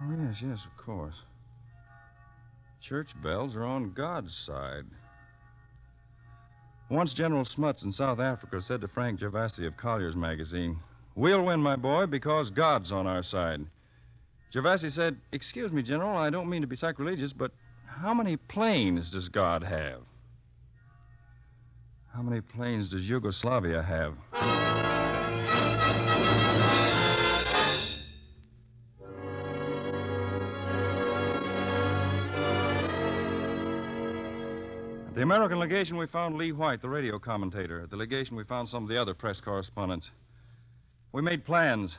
Oh, 0.00 0.14
yes, 0.22 0.36
yes, 0.40 0.58
of 0.64 0.84
course. 0.84 1.16
Church 2.80 3.08
bells 3.24 3.56
are 3.56 3.64
on 3.64 3.92
God's 3.92 4.36
side. 4.46 4.84
Once 6.88 7.12
General 7.12 7.44
Smuts 7.44 7.82
in 7.82 7.90
South 7.90 8.20
Africa 8.20 8.62
said 8.62 8.80
to 8.82 8.88
Frank 8.88 9.18
Gervasi 9.18 9.66
of 9.66 9.76
Collier's 9.76 10.14
magazine, 10.14 10.78
We'll 11.16 11.42
win, 11.42 11.58
my 11.58 11.74
boy, 11.74 12.06
because 12.06 12.50
God's 12.50 12.92
on 12.92 13.08
our 13.08 13.24
side. 13.24 13.66
Gervasi 14.54 14.92
said, 14.92 15.16
Excuse 15.32 15.72
me, 15.72 15.82
General, 15.82 16.16
I 16.16 16.30
don't 16.30 16.48
mean 16.48 16.62
to 16.62 16.66
be 16.66 16.76
sacrilegious, 16.76 17.32
but 17.32 17.52
how 17.86 18.14
many 18.14 18.36
planes 18.36 19.10
does 19.10 19.28
God 19.28 19.62
have? 19.62 20.00
How 22.14 22.22
many 22.22 22.40
planes 22.40 22.88
does 22.88 23.02
Yugoslavia 23.02 23.82
have? 23.82 24.14
At 35.08 35.14
the 35.14 35.22
American 35.22 35.58
legation, 35.58 35.96
we 35.96 36.06
found 36.06 36.36
Leigh 36.36 36.52
White, 36.52 36.80
the 36.80 36.88
radio 36.88 37.18
commentator. 37.18 37.82
At 37.82 37.90
the 37.90 37.96
legation, 37.96 38.36
we 38.36 38.44
found 38.44 38.68
some 38.68 38.82
of 38.82 38.88
the 38.88 39.00
other 39.00 39.12
press 39.12 39.40
correspondents. 39.40 40.10
We 41.12 41.22
made 41.22 41.44
plans. 41.44 41.96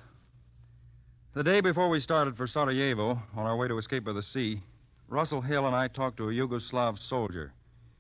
The 1.38 1.44
day 1.44 1.62
before 1.62 1.88
we 1.88 2.00
started 2.00 2.36
for 2.36 2.48
Sarajevo, 2.48 3.12
on 3.12 3.46
our 3.46 3.56
way 3.56 3.67
to 3.67 3.77
escape 3.77 4.06
by 4.06 4.13
the 4.13 4.24
sea, 4.24 4.60
Russell 5.08 5.39
Hill 5.39 5.67
and 5.67 5.75
I 5.75 5.88
talked 5.88 6.17
to 6.17 6.29
a 6.29 6.34
Yugoslav 6.34 6.98
soldier. 6.98 7.53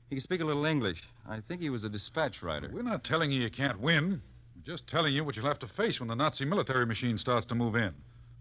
He 0.09 0.15
could 0.15 0.23
speak 0.23 0.41
a 0.41 0.43
little 0.43 0.65
English. 0.65 1.03
I 1.29 1.41
think 1.41 1.61
he 1.61 1.69
was 1.69 1.83
a 1.83 1.89
dispatch 1.89 2.41
writer. 2.41 2.71
We're 2.73 2.81
not 2.81 3.03
telling 3.03 3.31
you 3.31 3.39
you 3.39 3.51
can't 3.51 3.79
win. 3.79 4.23
We're 4.55 4.73
just 4.73 4.87
telling 4.87 5.13
you 5.13 5.23
what 5.23 5.35
you'll 5.35 5.45
have 5.45 5.59
to 5.59 5.67
face 5.67 5.99
when 5.99 6.09
the 6.09 6.15
Nazi 6.15 6.45
military 6.45 6.87
machine 6.87 7.19
starts 7.19 7.45
to 7.49 7.53
move 7.53 7.75
in. 7.75 7.93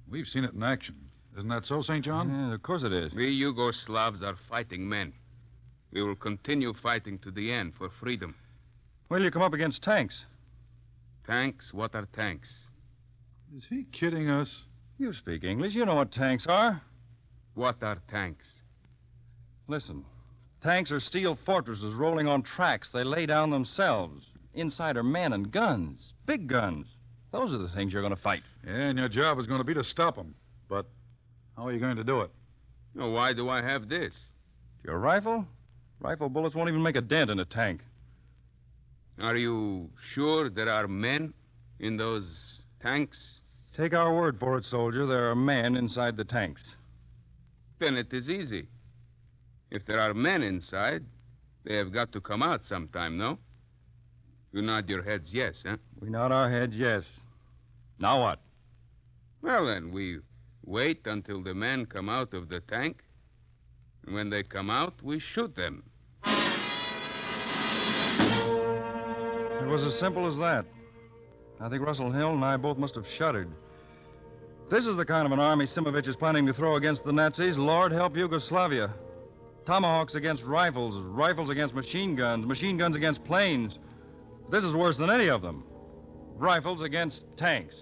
We've 0.09 0.26
seen 0.26 0.45
it 0.45 0.55
in 0.55 0.62
action. 0.62 0.95
Isn't 1.37 1.50
that 1.50 1.67
so, 1.67 1.83
St. 1.83 2.03
John? 2.03 2.31
Yeah, 2.31 2.55
of 2.55 2.62
course 2.62 2.83
it 2.83 2.95
is. 2.95 3.12
We 3.12 3.38
Yugoslavs 3.38 4.23
are 4.23 4.38
fighting 4.49 4.88
men. 4.88 5.12
We 5.93 6.03
will 6.03 6.17
continue 6.17 6.73
fighting 6.73 7.19
to 7.19 7.31
the 7.31 7.53
end 7.53 7.75
for 7.76 7.91
freedom. 8.00 8.35
Will 9.11 9.23
you 9.23 9.31
come 9.31 9.43
up 9.43 9.53
against 9.53 9.83
tanks? 9.83 10.25
Tanks? 11.26 11.75
What 11.75 11.95
are 11.95 12.09
tanks? 12.15 12.49
Is 13.55 13.65
he 13.69 13.85
kidding 13.93 14.31
us? 14.31 14.49
You 14.99 15.12
speak 15.12 15.45
English. 15.45 15.75
You 15.75 15.85
know 15.85 15.97
what 15.97 16.12
tanks 16.12 16.47
are. 16.47 16.81
What 17.55 17.83
are 17.83 17.99
tanks? 18.11 18.47
Listen. 19.69 20.05
Tanks 20.62 20.91
are 20.91 21.00
steel 21.00 21.38
fortresses 21.45 21.95
rolling 21.95 22.26
on 22.26 22.43
tracks 22.43 22.91
they 22.91 23.05
lay 23.05 23.26
down 23.26 23.50
themselves. 23.50 24.25
Inside 24.55 24.97
are 24.97 25.03
men 25.03 25.33
and 25.33 25.53
guns. 25.53 26.00
Big 26.25 26.47
guns. 26.47 26.87
Those 27.31 27.53
are 27.53 27.59
the 27.59 27.69
things 27.69 27.93
you're 27.93 28.03
going 28.03 28.15
to 28.15 28.21
fight. 28.21 28.43
Yeah, 28.67 28.73
and 28.73 28.99
your 28.99 29.09
job 29.09 29.38
is 29.38 29.47
going 29.47 29.61
to 29.61 29.65
be 29.65 29.75
to 29.75 29.85
stop 29.85 30.17
them. 30.17 30.35
But 30.69 30.87
how 31.57 31.67
are 31.67 31.73
you 31.73 31.79
going 31.79 31.97
to 31.97 32.05
do 32.05 32.23
it? 32.23 32.31
Now, 32.95 33.11
why 33.11 33.35
do 33.35 33.50
I 33.50 33.61
have 33.61 33.88
this? 33.88 34.12
Your 34.83 34.99
rifle? 34.99 35.47
Rifle 36.00 36.31
bullets 36.31 36.55
won't 36.55 36.71
even 36.71 36.83
make 36.83 36.97
a 36.97 37.03
dent 37.03 37.31
in 37.31 37.38
a 37.38 37.45
tank. 37.45 37.83
Are 39.21 39.37
you 39.37 39.91
sure 40.15 40.49
there 40.49 40.71
are 40.71 40.88
men 40.88 41.35
in 41.81 41.97
those 41.97 42.25
tanks? 42.81 43.41
Take 43.76 43.92
our 43.92 44.14
word 44.14 44.40
for 44.40 44.56
it, 44.56 44.64
soldier. 44.64 45.04
There 45.06 45.30
are 45.30 45.35
men 45.35 45.76
inside 45.76 46.16
the 46.16 46.25
tanks. 46.25 46.62
Then 47.78 47.99
it 47.99 48.11
is 48.11 48.30
easy. 48.30 48.68
If 49.71 49.85
there 49.85 50.00
are 50.00 50.14
men 50.14 50.42
inside, 50.42 51.04
they 51.64 51.76
have 51.76 51.92
got 51.92 52.11
to 52.12 52.23
come 52.23 52.42
out 52.42 52.64
sometime, 52.64 53.18
no? 53.18 53.38
You 54.52 54.62
nod 54.62 54.88
your 54.88 55.02
heads 55.02 55.28
yes, 55.30 55.62
huh? 55.66 55.76
We 56.00 56.09
nod 56.09 56.33
our 56.33 56.50
heads 56.50 56.73
yes. 56.75 57.04
Now 57.99 58.23
what? 58.23 58.40
Well, 59.42 59.66
then, 59.66 59.92
we 59.92 60.21
wait 60.64 61.06
until 61.06 61.42
the 61.42 61.52
men 61.52 61.85
come 61.85 62.09
out 62.09 62.33
of 62.33 62.49
the 62.49 62.61
tank. 62.61 63.02
And 64.06 64.14
when 64.14 64.30
they 64.30 64.42
come 64.42 64.71
out, 64.71 64.95
we 65.02 65.18
shoot 65.18 65.54
them. 65.54 65.83
It 69.61 69.68
was 69.68 69.85
as 69.85 70.00
simple 70.00 70.26
as 70.26 70.38
that. 70.38 70.64
I 71.61 71.68
think 71.68 71.85
Russell 71.85 72.11
Hill 72.11 72.30
and 72.30 72.42
I 72.42 72.56
both 72.56 72.78
must 72.78 72.95
have 72.95 73.06
shuddered. 73.18 73.50
This 74.68 74.85
is 74.85 74.96
the 74.96 75.04
kind 75.04 75.26
of 75.26 75.30
an 75.30 75.38
army 75.38 75.64
Simovich 75.64 76.08
is 76.08 76.16
planning 76.16 76.44
to 76.46 76.52
throw 76.52 76.75
against 76.75 77.04
the 77.04 77.12
Nazis. 77.12 77.56
Lord 77.56 77.92
help 77.92 78.16
Yugoslavia. 78.16 78.92
Tomahawks 79.64 80.16
against 80.16 80.42
rifles, 80.42 81.00
rifles 81.06 81.50
against 81.50 81.73
machine 81.73 82.16
guns, 82.16 82.44
machine 82.44 82.76
guns 82.76 82.96
against 82.96 83.23
planes. 83.25 83.78
This 84.50 84.64
is 84.64 84.75
worse 84.75 84.96
than 84.96 85.08
any 85.08 85.28
of 85.28 85.40
them. 85.40 85.62
Rifles 86.35 86.82
against 86.82 87.23
tanks. 87.37 87.76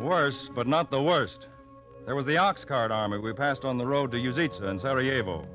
Worse, 0.00 0.50
but 0.52 0.66
not 0.66 0.90
the 0.90 1.00
worst. 1.00 1.46
There 2.06 2.16
was 2.16 2.26
the 2.26 2.38
ox 2.38 2.64
cart 2.64 2.90
army 2.90 3.18
we 3.18 3.32
passed 3.34 3.64
on 3.64 3.78
the 3.78 3.86
road 3.86 4.10
to 4.10 4.16
Uzica 4.16 4.68
in 4.68 4.80
Sarajevo. 4.80 5.46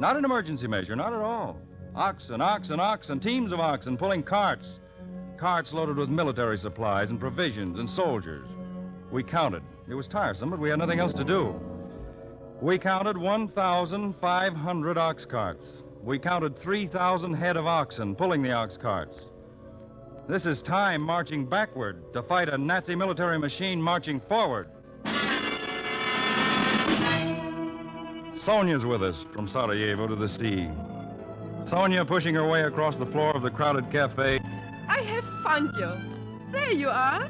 Not 0.00 0.16
an 0.16 0.24
emergency 0.24 0.66
measure, 0.66 0.96
not 0.96 1.12
at 1.12 1.20
all. 1.20 1.60
Oxen, 1.94 2.40
oxen, 2.40 2.80
oxen, 2.80 3.20
teams 3.20 3.52
of 3.52 3.60
oxen 3.60 3.96
pulling 3.96 4.24
carts. 4.24 4.66
Carts 5.42 5.72
loaded 5.72 5.96
with 5.96 6.08
military 6.08 6.56
supplies 6.56 7.10
and 7.10 7.18
provisions 7.18 7.80
and 7.80 7.90
soldiers. 7.90 8.46
We 9.10 9.24
counted. 9.24 9.64
It 9.88 9.94
was 9.94 10.06
tiresome, 10.06 10.50
but 10.50 10.60
we 10.60 10.70
had 10.70 10.78
nothing 10.78 11.00
else 11.00 11.12
to 11.14 11.24
do. 11.24 11.60
We 12.60 12.78
counted 12.78 13.18
1,500 13.18 14.98
ox 14.98 15.24
carts. 15.24 15.64
We 16.00 16.20
counted 16.20 16.56
3,000 16.60 17.34
head 17.34 17.56
of 17.56 17.66
oxen 17.66 18.14
pulling 18.14 18.40
the 18.42 18.52
ox 18.52 18.76
carts. 18.76 19.18
This 20.28 20.46
is 20.46 20.62
time 20.62 21.02
marching 21.02 21.44
backward 21.44 22.12
to 22.12 22.22
fight 22.22 22.48
a 22.48 22.56
Nazi 22.56 22.94
military 22.94 23.40
machine 23.40 23.82
marching 23.82 24.20
forward. 24.20 24.68
Sonia's 28.36 28.86
with 28.86 29.02
us 29.02 29.26
from 29.32 29.48
Sarajevo 29.48 30.06
to 30.06 30.14
the 30.14 30.28
sea. 30.28 30.68
Sonia 31.64 32.04
pushing 32.04 32.34
her 32.36 32.46
way 32.46 32.62
across 32.62 32.96
the 32.96 33.06
floor 33.06 33.34
of 33.34 33.42
the 33.42 33.50
crowded 33.50 33.90
cafe. 33.90 34.40
I 34.88 35.00
have 35.00 35.24
found 35.42 35.76
you. 35.76 35.92
There 36.52 36.70
you 36.70 36.88
are. 36.88 37.28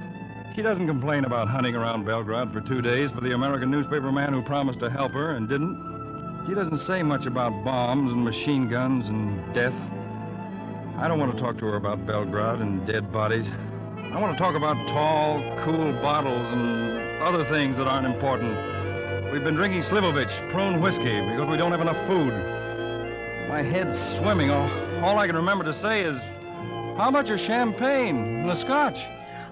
She 0.54 0.62
doesn't 0.62 0.87
complain 0.87 1.25
about 1.25 1.49
hunting 1.49 1.75
around 1.75 2.04
Belgrade 2.04 2.52
for 2.52 2.61
two 2.61 2.82
days 2.82 3.11
for 3.11 3.21
the 3.21 3.32
American 3.32 3.71
newspaper 3.71 4.12
man 4.12 4.32
who 4.32 4.42
promised 4.42 4.80
to 4.80 4.90
help 4.90 5.12
her 5.12 5.37
and 5.37 5.49
didn't. 5.49 6.44
She 6.47 6.54
doesn't 6.54 6.78
say 6.78 7.02
much 7.02 7.26
about 7.26 7.64
bombs 7.64 8.12
and 8.12 8.25
machine 8.25 8.68
guns 8.68 9.09
and 9.09 9.54
death. 9.54 9.75
I 10.99 11.09
don't 11.09 11.18
want 11.18 11.32
to 11.32 11.40
talk 11.40 11.59
to 11.59 11.66
her 11.66 11.76
about 11.76 12.06
Belgrade 12.06 12.61
and 12.61 12.87
dead 12.87 13.12
bodies. 13.12 13.47
I 14.12 14.21
want 14.21 14.37
to 14.37 14.38
talk 14.38 14.54
about 14.54 14.76
tall, 14.88 15.40
cool 15.64 15.92
bottles 16.02 16.47
and 16.52 17.23
other 17.23 17.44
things 17.47 17.76
that 17.78 17.87
aren't 17.87 18.06
important. 18.06 18.52
We've 19.32 19.42
been 19.42 19.54
drinking 19.54 19.80
Slivovich, 19.80 20.50
prune 20.50 20.82
whiskey, 20.82 21.21
because 21.21 21.49
we 21.49 21.56
don't 21.56 21.71
have 21.71 21.80
enough 21.80 22.06
food. 22.06 22.32
My 23.49 23.62
head's 23.62 23.99
swimming. 24.16 24.50
All, 24.50 24.71
all 25.02 25.18
I 25.18 25.26
can 25.26 25.37
remember 25.37 25.64
to 25.64 25.73
say 25.73 26.02
is, 26.02 26.21
how 26.96 27.08
about 27.08 27.26
your 27.28 27.38
champagne 27.38 28.16
and 28.40 28.49
the 28.49 28.54
scotch? 28.54 28.99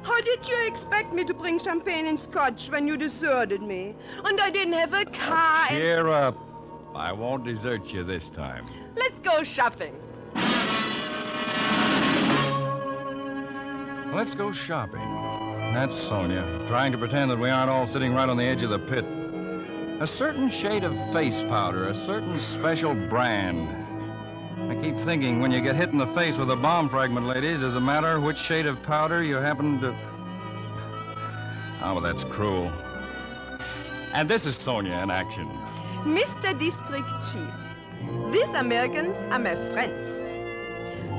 How 0.02 0.20
did 0.22 0.48
you 0.48 0.66
expect 0.66 1.12
me 1.12 1.24
to 1.24 1.34
bring 1.34 1.58
champagne 1.58 2.06
and 2.06 2.18
scotch 2.18 2.70
when 2.70 2.86
you 2.86 2.96
deserted 2.96 3.62
me? 3.62 3.94
And 4.24 4.40
I 4.40 4.50
didn't 4.50 4.72
have 4.74 4.92
a 4.94 5.04
car. 5.04 5.66
and- 5.68 5.78
Cheer 5.78 6.08
up. 6.08 6.36
I 6.94 7.12
won't 7.12 7.44
desert 7.44 7.86
you 7.86 8.02
this 8.04 8.28
time. 8.30 8.66
Let's 8.96 9.18
go 9.20 9.42
shopping. 9.44 9.94
Let's 14.12 14.34
go 14.34 14.52
shopping. 14.52 15.00
That's 15.72 15.96
Sonia, 15.96 16.64
trying 16.66 16.90
to 16.92 16.98
pretend 16.98 17.30
that 17.30 17.38
we 17.38 17.48
aren't 17.48 17.70
all 17.70 17.86
sitting 17.86 18.12
right 18.12 18.28
on 18.28 18.36
the 18.36 18.44
edge 18.44 18.62
of 18.62 18.70
the 18.70 18.78
pit. 18.78 19.04
A 20.00 20.06
certain 20.06 20.50
shade 20.50 20.82
of 20.82 20.94
face 21.12 21.42
powder, 21.44 21.88
a 21.88 21.94
certain 21.94 22.38
special 22.38 22.94
brand. 22.94 23.79
I 24.68 24.78
keep 24.82 24.96
thinking 25.04 25.40
when 25.40 25.50
you 25.50 25.60
get 25.60 25.76
hit 25.76 25.88
in 25.90 25.98
the 25.98 26.06
face 26.14 26.36
with 26.36 26.50
a 26.50 26.56
bomb 26.56 26.88
fragment, 26.88 27.26
ladies, 27.26 27.60
does 27.60 27.74
it 27.74 27.80
matter 27.80 28.20
which 28.20 28.38
shade 28.38 28.66
of 28.66 28.82
powder 28.82 29.22
you 29.22 29.36
happen 29.36 29.80
to. 29.80 29.88
Oh, 31.82 31.94
well, 31.94 32.00
that's 32.00 32.24
cruel. 32.24 32.70
And 34.12 34.28
this 34.28 34.44
is 34.44 34.56
Sonia 34.56 34.98
in 34.98 35.10
action. 35.10 35.48
Mr. 36.04 36.58
District 36.58 37.08
Chief, 37.32 38.32
these 38.32 38.48
Americans 38.50 39.16
are 39.32 39.38
my 39.38 39.54
friends. 39.72 40.08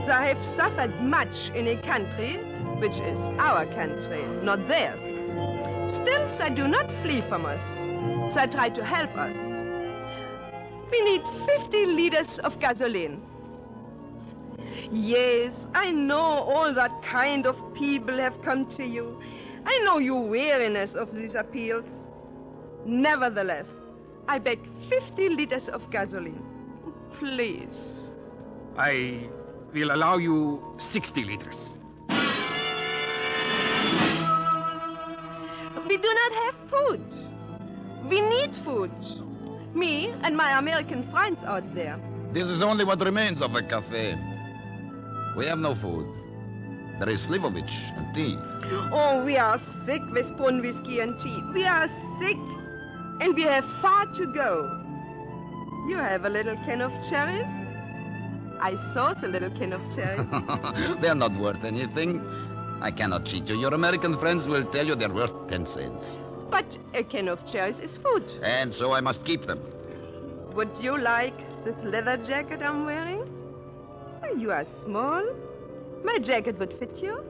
They 0.06 0.12
have 0.12 0.46
suffered 0.46 1.02
much 1.02 1.50
in 1.56 1.68
a 1.68 1.78
country 1.82 2.38
which 2.82 3.00
is 3.00 3.20
our 3.38 3.66
country, 3.68 4.24
not 4.42 4.68
theirs. 4.68 5.00
Still, 5.94 6.28
they 6.28 6.50
do 6.50 6.68
not 6.68 6.90
flee 7.04 7.22
from 7.30 7.46
us. 7.46 7.62
They 8.34 8.48
try 8.48 8.70
to 8.70 8.84
help 8.84 9.16
us. 9.16 9.38
We 10.92 11.02
need 11.02 11.22
50 11.46 11.86
liters 11.86 12.40
of 12.40 12.60
gasoline. 12.60 13.22
Yes, 14.92 15.70
I 15.74 15.92
know 15.92 16.20
all 16.20 16.74
that 16.74 17.02
kind 17.02 17.46
of 17.46 17.56
people 17.74 18.18
have 18.18 18.42
come 18.42 18.66
to 18.72 18.84
you. 18.86 19.22
I 19.66 19.80
know 19.80 20.00
your 20.00 20.22
weariness 20.22 20.96
of 20.96 21.16
these 21.16 21.34
appeals. 21.36 22.08
Nevertheless, 22.86 23.70
I 24.28 24.40
beg 24.40 24.60
50 24.90 25.30
liters 25.30 25.70
of 25.70 25.90
gasoline. 25.92 26.44
Please. 27.20 28.12
I 28.78 29.30
will 29.74 29.92
allow 29.92 30.18
you 30.18 30.62
60 30.78 31.24
liters. 31.24 31.70
We 35.88 35.98
do 35.98 36.14
not 36.14 36.32
have 36.44 36.56
food. 36.70 37.16
We 38.10 38.20
need 38.20 38.54
food. 38.66 38.92
Me 39.74 40.14
and 40.24 40.36
my 40.36 40.58
American 40.58 41.10
friends 41.12 41.40
out 41.46 41.74
there. 41.74 41.98
This 42.34 42.50
is 42.50 42.62
only 42.62 42.84
what 42.84 43.00
remains 43.00 43.42
of 43.42 43.56
a 43.56 43.62
cafe. 43.62 44.18
We 45.36 45.46
have 45.46 45.60
no 45.60 45.74
food. 45.76 46.08
There 47.00 47.10
is 47.10 47.26
Slivovich 47.28 47.74
and 47.98 48.14
tea. 48.14 48.38
Oh, 48.92 49.24
we 49.24 49.38
are 49.38 49.60
sick 49.86 50.02
with 50.12 50.28
spoon 50.28 50.62
whiskey 50.62 51.00
and 51.00 51.20
tea. 51.20 51.42
We 51.54 51.64
are 51.66 51.88
sick, 52.20 52.38
and 53.22 53.34
we 53.34 53.44
have 53.44 53.66
far 53.82 54.06
to 54.14 54.26
go. 54.34 54.78
You 55.90 55.98
have 55.98 56.26
a 56.26 56.30
little 56.30 56.56
can 56.58 56.82
of 56.82 56.92
cherries? 57.10 57.48
I 58.60 58.76
saw 58.94 59.14
a 59.24 59.28
little 59.28 59.50
can 59.52 59.74
of 59.74 59.82
cherries. 59.96 60.28
they're 61.02 61.16
not 61.16 61.36
worth 61.38 61.64
anything. 61.64 62.22
I 62.82 62.92
cannot 62.92 63.26
cheat 63.26 63.50
you. 63.50 63.60
Your 63.60 63.74
American 63.74 64.18
friends 64.18 64.48
will 64.48 64.66
tell 64.66 64.86
you 64.86 64.96
they're 64.96 65.10
worth 65.10 65.34
10 65.50 65.66
cents. 65.66 66.18
but 66.52 66.78
a 66.94 67.02
can 67.04 67.28
of 67.30 67.44
cherries 67.52 67.80
is 67.80 67.98
food. 67.98 68.24
And 68.44 68.74
so 68.74 68.92
I 68.92 69.00
must 69.02 69.24
keep 69.26 69.46
them. 69.48 69.60
Would 70.54 70.72
you 70.82 70.98
like 70.98 71.38
this 71.64 71.76
leather 71.84 72.18
jacket 72.18 72.62
I'm 72.62 72.86
wearing? 72.86 73.21
You 74.38 74.52
are 74.52 74.66
small. 74.84 75.24
My 76.04 76.18
jacket 76.18 76.58
would 76.58 76.74
fit 76.80 76.98
you. 76.98 77.24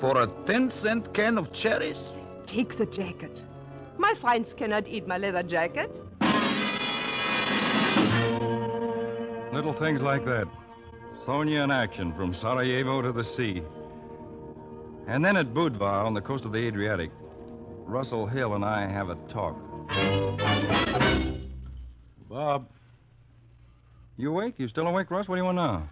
For 0.00 0.20
a 0.20 0.26
10 0.46 0.70
cent 0.70 1.14
can 1.14 1.38
of 1.38 1.52
cherries? 1.52 1.98
Take 2.46 2.76
the 2.76 2.86
jacket. 2.86 3.44
My 3.98 4.14
friends 4.14 4.54
cannot 4.54 4.88
eat 4.88 5.06
my 5.06 5.18
leather 5.18 5.42
jacket. 5.42 6.00
Little 9.52 9.74
things 9.74 10.00
like 10.00 10.24
that. 10.24 10.48
Sonia 11.24 11.62
in 11.62 11.70
action 11.70 12.12
from 12.14 12.32
Sarajevo 12.32 13.02
to 13.02 13.12
the 13.12 13.24
sea. 13.24 13.62
And 15.06 15.24
then 15.24 15.36
at 15.36 15.52
Budva 15.52 16.04
on 16.04 16.14
the 16.14 16.20
coast 16.20 16.44
of 16.44 16.52
the 16.52 16.58
Adriatic, 16.58 17.10
Russell 17.84 18.26
Hill 18.26 18.54
and 18.54 18.64
I 18.64 18.86
have 18.86 19.10
a 19.10 19.16
talk. 19.28 19.56
Bob. 22.28 22.68
You 24.16 24.30
awake? 24.30 24.54
You 24.58 24.68
still 24.68 24.86
awake, 24.86 25.10
Russ? 25.10 25.28
What 25.28 25.36
do 25.36 25.40
you 25.40 25.44
want 25.44 25.56
now? 25.56 25.88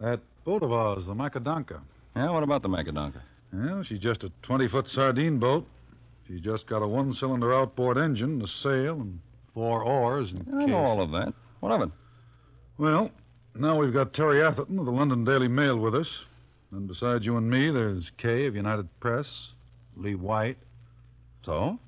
That 0.00 0.20
boat 0.44 0.62
of 0.62 0.72
ours, 0.72 1.04
the 1.04 1.14
Macadonka. 1.14 1.80
Yeah, 2.16 2.30
what 2.30 2.42
about 2.42 2.62
the 2.62 2.68
Macadonka? 2.68 3.20
Well, 3.52 3.82
she's 3.82 3.98
just 3.98 4.24
a 4.24 4.32
20 4.42 4.68
foot 4.68 4.88
sardine 4.88 5.38
boat. 5.38 5.66
She's 6.26 6.40
just 6.40 6.66
got 6.66 6.82
a 6.82 6.86
one 6.86 7.12
cylinder 7.12 7.52
outboard 7.52 7.98
engine, 7.98 8.40
a 8.40 8.46
sail, 8.46 9.00
and 9.00 9.20
four 9.52 9.82
oars. 9.82 10.32
And 10.32 10.46
I 10.54 10.64
know 10.64 10.78
all 10.78 11.02
of 11.02 11.10
that. 11.10 11.34
What 11.60 11.72
of 11.72 11.82
it? 11.82 11.90
Well, 12.78 13.10
now 13.54 13.76
we've 13.76 13.92
got 13.92 14.14
Terry 14.14 14.42
Atherton 14.42 14.78
of 14.78 14.86
the 14.86 14.92
London 14.92 15.24
Daily 15.24 15.48
Mail 15.48 15.76
with 15.76 15.94
us. 15.94 16.24
And 16.72 16.88
besides 16.88 17.26
you 17.26 17.36
and 17.36 17.50
me, 17.50 17.70
there's 17.70 18.10
Kay 18.16 18.46
of 18.46 18.56
United 18.56 18.88
Press, 19.00 19.50
Leigh 19.96 20.14
White. 20.14 20.56
So? 21.44 21.78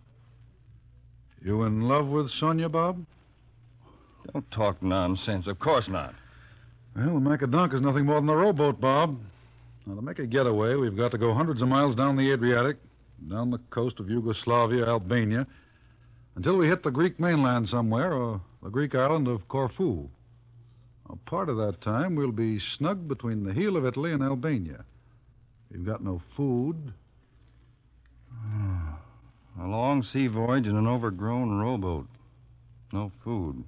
You 1.43 1.63
in 1.63 1.89
love 1.89 2.09
with 2.09 2.31
Sonia, 2.31 2.69
Bob? 2.69 3.07
Don't 4.33 4.51
talk 4.51 4.83
nonsense. 4.83 5.47
Of 5.47 5.59
course 5.59 5.89
not. 5.89 6.15
Well, 6.95 7.15
the 7.15 7.21
Macadonka's 7.21 7.81
nothing 7.81 8.05
more 8.05 8.21
than 8.21 8.29
a 8.29 8.37
rowboat, 8.37 8.79
Bob. 8.79 9.19
Now, 9.87 9.95
to 9.95 10.03
make 10.03 10.19
a 10.19 10.27
getaway, 10.27 10.75
we've 10.77 10.97
got 10.97 11.11
to 11.13 11.19
go 11.19 11.33
hundreds 11.33 11.63
of 11.63 11.69
miles 11.69 11.97
down 11.97 12.17
the 12.17 12.31
Adriatic, 12.31 12.77
down 13.29 13.51
the 13.51 13.59
coast 13.71 13.99
of 13.99 14.11
Yugoslavia, 14.11 14.87
Albania, 14.87 15.47
until 16.37 16.57
we 16.57 16.69
hit 16.69 16.83
the 16.83 16.91
Greek 16.91 17.19
mainland 17.19 17.69
somewhere, 17.69 18.13
or 18.13 18.41
the 18.63 18.69
Greek 18.69 18.95
island 18.95 19.27
of 19.27 19.49
Corfu. 19.49 20.07
Now, 21.09 21.19
part 21.25 21.49
of 21.49 21.57
that 21.57 21.81
time, 21.81 22.15
we'll 22.15 22.31
be 22.31 22.59
snug 22.59 23.09
between 23.09 23.43
the 23.43 23.55
heel 23.55 23.77
of 23.77 23.87
Italy 23.87 24.13
and 24.13 24.23
Albania. 24.23 24.85
We've 25.71 25.87
got 25.87 26.05
no 26.05 26.21
food. 26.37 26.93
A 29.61 29.67
long 29.67 30.03
sea 30.03 30.27
voyage 30.27 30.67
in 30.67 30.77
an 30.77 30.87
overgrown 30.87 31.59
rowboat. 31.59 32.07
No 32.93 33.11
food. 33.25 33.65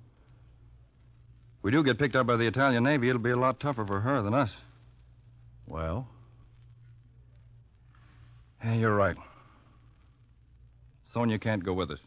We 1.65 1.71
do 1.71 1.83
get 1.83 1.99
picked 1.99 2.15
up 2.15 2.27
by 2.27 2.37
the 2.37 2.47
Italian 2.47 2.85
Navy, 2.85 3.09
it'll 3.09 3.23
be 3.23 3.31
a 3.31 3.37
lot 3.39 3.59
tougher 3.59 3.87
for 3.87 3.99
her 3.99 4.21
than 4.21 4.35
us. 4.35 4.55
Well? 5.67 6.07
Hey, 8.61 8.77
you're 8.81 8.95
right. 8.95 9.17
Sonia 11.11 11.39
can't 11.39 11.65
go 11.65 11.73
with 11.73 11.91
us. 11.91 12.01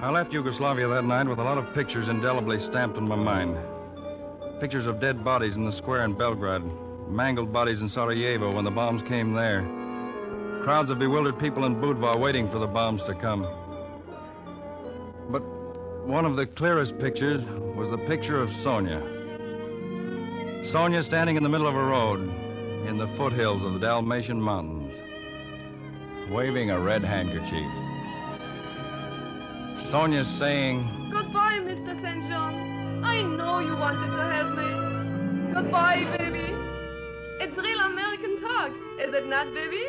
I 0.00 0.10
left 0.10 0.32
Yugoslavia 0.32 0.86
that 0.86 1.04
night 1.04 1.26
with 1.26 1.40
a 1.40 1.42
lot 1.42 1.58
of 1.58 1.74
pictures 1.74 2.06
indelibly 2.06 2.60
stamped 2.60 2.96
in 2.96 3.08
my 3.08 3.16
mind. 3.16 3.56
Pictures 4.60 4.86
of 4.86 5.00
dead 5.00 5.24
bodies 5.24 5.56
in 5.56 5.64
the 5.64 5.72
square 5.72 6.04
in 6.04 6.12
Belgrade, 6.12 6.62
mangled 7.08 7.52
bodies 7.52 7.82
in 7.82 7.88
Sarajevo 7.88 8.52
when 8.52 8.64
the 8.64 8.70
bombs 8.70 9.02
came 9.02 9.32
there. 9.32 9.62
Crowds 10.62 10.90
of 10.90 10.98
bewildered 10.98 11.38
people 11.38 11.64
in 11.64 11.76
Budva 11.76 12.18
waiting 12.18 12.50
for 12.50 12.58
the 12.58 12.66
bombs 12.66 13.02
to 13.04 13.14
come. 13.14 13.42
But 15.30 15.42
one 16.06 16.24
of 16.24 16.36
the 16.36 16.46
clearest 16.46 16.98
pictures 16.98 17.42
was 17.76 17.90
the 17.90 17.98
picture 17.98 18.40
of 18.40 18.52
Sonia. 18.52 19.00
Sonia 20.64 21.02
standing 21.02 21.36
in 21.36 21.42
the 21.42 21.48
middle 21.48 21.66
of 21.66 21.74
a 21.74 21.82
road 21.82 22.20
in 22.86 22.96
the 22.96 23.08
foothills 23.16 23.64
of 23.64 23.72
the 23.74 23.78
Dalmatian 23.80 24.40
Mountains, 24.40 24.92
waving 26.30 26.70
a 26.70 26.78
red 26.78 27.02
handkerchief. 27.02 27.70
Sonia's 29.90 30.28
saying, 30.28 31.10
Goodbye, 31.12 31.58
Mr. 31.58 32.00
St. 32.00 32.24
John. 32.28 33.04
I 33.04 33.22
know 33.22 33.58
you 33.58 33.76
wanted 33.76 34.16
to 34.16 34.22
help 34.32 34.56
me. 34.56 35.52
Goodbye, 35.52 36.04
baby. 36.16 36.61
It's 37.44 37.58
real 37.58 37.80
American 37.80 38.40
talk, 38.40 38.70
is 39.00 39.12
it 39.12 39.26
not, 39.26 39.52
baby? 39.52 39.82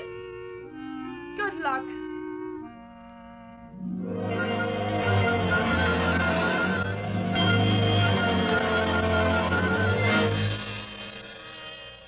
Good 1.37 1.53
luck. 1.61 1.83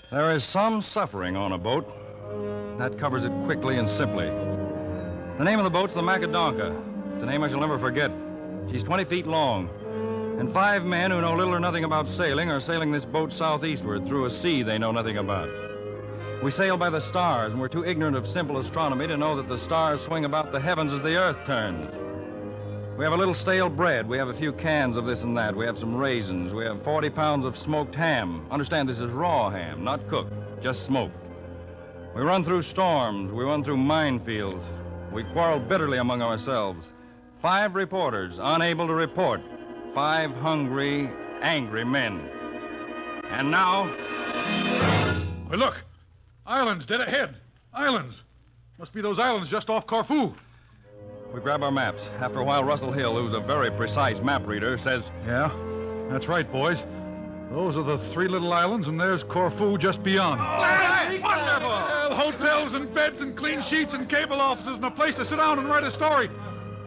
There 0.10 0.32
is 0.32 0.44
some 0.44 0.82
suffering 0.82 1.36
on 1.36 1.52
a 1.52 1.60
boat. 1.60 1.88
That 2.80 2.98
covers 2.98 3.24
it 3.24 3.32
quickly 3.46 3.78
and 3.78 3.88
simply. 3.88 4.26
The 4.26 5.44
name 5.44 5.60
of 5.60 5.64
the 5.64 5.70
boat's 5.70 5.94
the 5.94 6.02
Macadonka. 6.02 7.14
It's 7.14 7.22
a 7.22 7.26
name 7.28 7.44
I 7.44 7.50
shall 7.50 7.60
never 7.60 7.78
forget. 7.78 8.10
She's 8.72 8.82
20 8.82 9.06
feet 9.06 9.28
long. 9.28 9.70
And 10.38 10.52
five 10.52 10.84
men 10.84 11.12
who 11.12 11.22
know 11.22 11.34
little 11.34 11.56
or 11.56 11.62
nothing 11.62 11.86
about 11.86 12.10
sailing 12.10 12.50
are 12.50 12.60
sailing 12.60 12.92
this 12.92 13.06
boat 13.06 13.32
southeastward 13.32 14.06
through 14.06 14.26
a 14.26 14.30
sea 14.30 14.64
they 14.64 14.78
know 14.78 14.92
nothing 14.92 15.18
about. 15.18 15.48
We 16.44 16.52
sail 16.52 16.76
by 16.76 16.90
the 16.90 17.00
stars, 17.00 17.54
and 17.54 17.62
we're 17.62 17.70
too 17.70 17.86
ignorant 17.86 18.18
of 18.18 18.28
simple 18.28 18.58
astronomy 18.58 19.08
to 19.08 19.16
know 19.16 19.38
that 19.38 19.48
the 19.48 19.58
stars 19.58 20.02
swing 20.02 20.26
about 20.26 20.52
the 20.52 20.60
heavens 20.60 20.92
as 20.92 21.02
the 21.02 21.16
earth 21.16 21.38
turns. 21.46 21.90
We 22.98 23.06
have 23.06 23.14
a 23.14 23.18
little 23.18 23.34
stale 23.34 23.70
bread. 23.70 24.10
We 24.10 24.18
have 24.18 24.28
a 24.28 24.34
few 24.34 24.52
cans 24.52 24.98
of 24.98 25.06
this 25.06 25.24
and 25.24 25.38
that. 25.38 25.56
We 25.56 25.66
have 25.66 25.80
some 25.80 25.96
raisins. 25.96 26.54
We 26.54 26.66
have 26.66 26.84
40 26.84 27.10
pounds 27.12 27.46
of 27.46 27.58
smoked 27.58 27.96
ham. 27.96 28.46
Understand, 28.52 28.90
this 28.90 29.00
is 29.00 29.12
raw 29.12 29.50
ham, 29.50 29.86
not 29.86 30.06
cooked, 30.10 30.34
just 30.62 30.84
smoked. 30.84 31.16
We 32.14 32.22
run 32.24 32.44
through 32.44 32.64
storms. 32.64 33.32
We 33.32 33.46
run 33.46 33.64
through 33.64 33.78
minefields. 33.78 34.64
We 35.14 35.24
quarrel 35.24 35.60
bitterly 35.60 35.98
among 35.98 36.22
ourselves. 36.22 36.90
Five 37.42 37.76
reporters 37.76 38.36
unable 38.38 38.88
to 38.88 38.94
report. 38.94 39.42
Five 39.96 40.36
hungry, 40.36 41.10
angry 41.42 41.86
men. 41.86 42.30
And 43.30 43.50
now. 43.50 43.88
Hey, 45.50 45.56
look! 45.56 45.82
Islands 46.46 46.86
dead 46.86 47.00
ahead. 47.00 47.38
Islands. 47.74 48.22
Must 48.78 48.92
be 48.92 49.00
those 49.00 49.20
islands 49.20 49.50
just 49.50 49.70
off 49.70 49.88
Corfu. 49.88 50.36
We 51.34 51.40
grab 51.40 51.64
our 51.64 51.72
maps. 51.72 52.04
After 52.20 52.40
a 52.40 52.44
while, 52.44 52.66
Russell 52.66 52.92
Hill, 52.92 53.16
who's 53.18 53.32
a 53.32 53.40
very 53.40 53.72
precise 53.72 54.20
map 54.20 54.46
reader, 54.46 54.78
says, 54.78 55.06
Yeah, 55.26 55.50
that's 56.10 56.28
right, 56.28 56.52
boys. 56.52 56.84
Those 57.50 57.78
are 57.78 57.84
the 57.84 57.98
three 58.12 58.28
little 58.28 58.52
islands, 58.52 58.90
and 58.90 59.00
there's 59.00 59.24
Corfu 59.24 59.78
just 59.78 60.04
beyond. 60.04 60.42
Wonderful! 60.42 61.70
Well, 61.70 62.14
hotels 62.14 62.74
and 62.74 62.94
beds 62.94 63.22
and 63.22 63.34
clean 63.34 63.62
sheets 63.62 63.94
and 63.94 64.10
cable 64.10 64.42
offices 64.42 64.76
and 64.76 64.84
a 64.84 64.92
place 64.92 65.16
to 65.16 65.26
sit 65.26 65.38
down 65.38 65.58
and 65.58 65.70
write 65.70 65.86
a 65.86 65.92
story. 65.92 66.30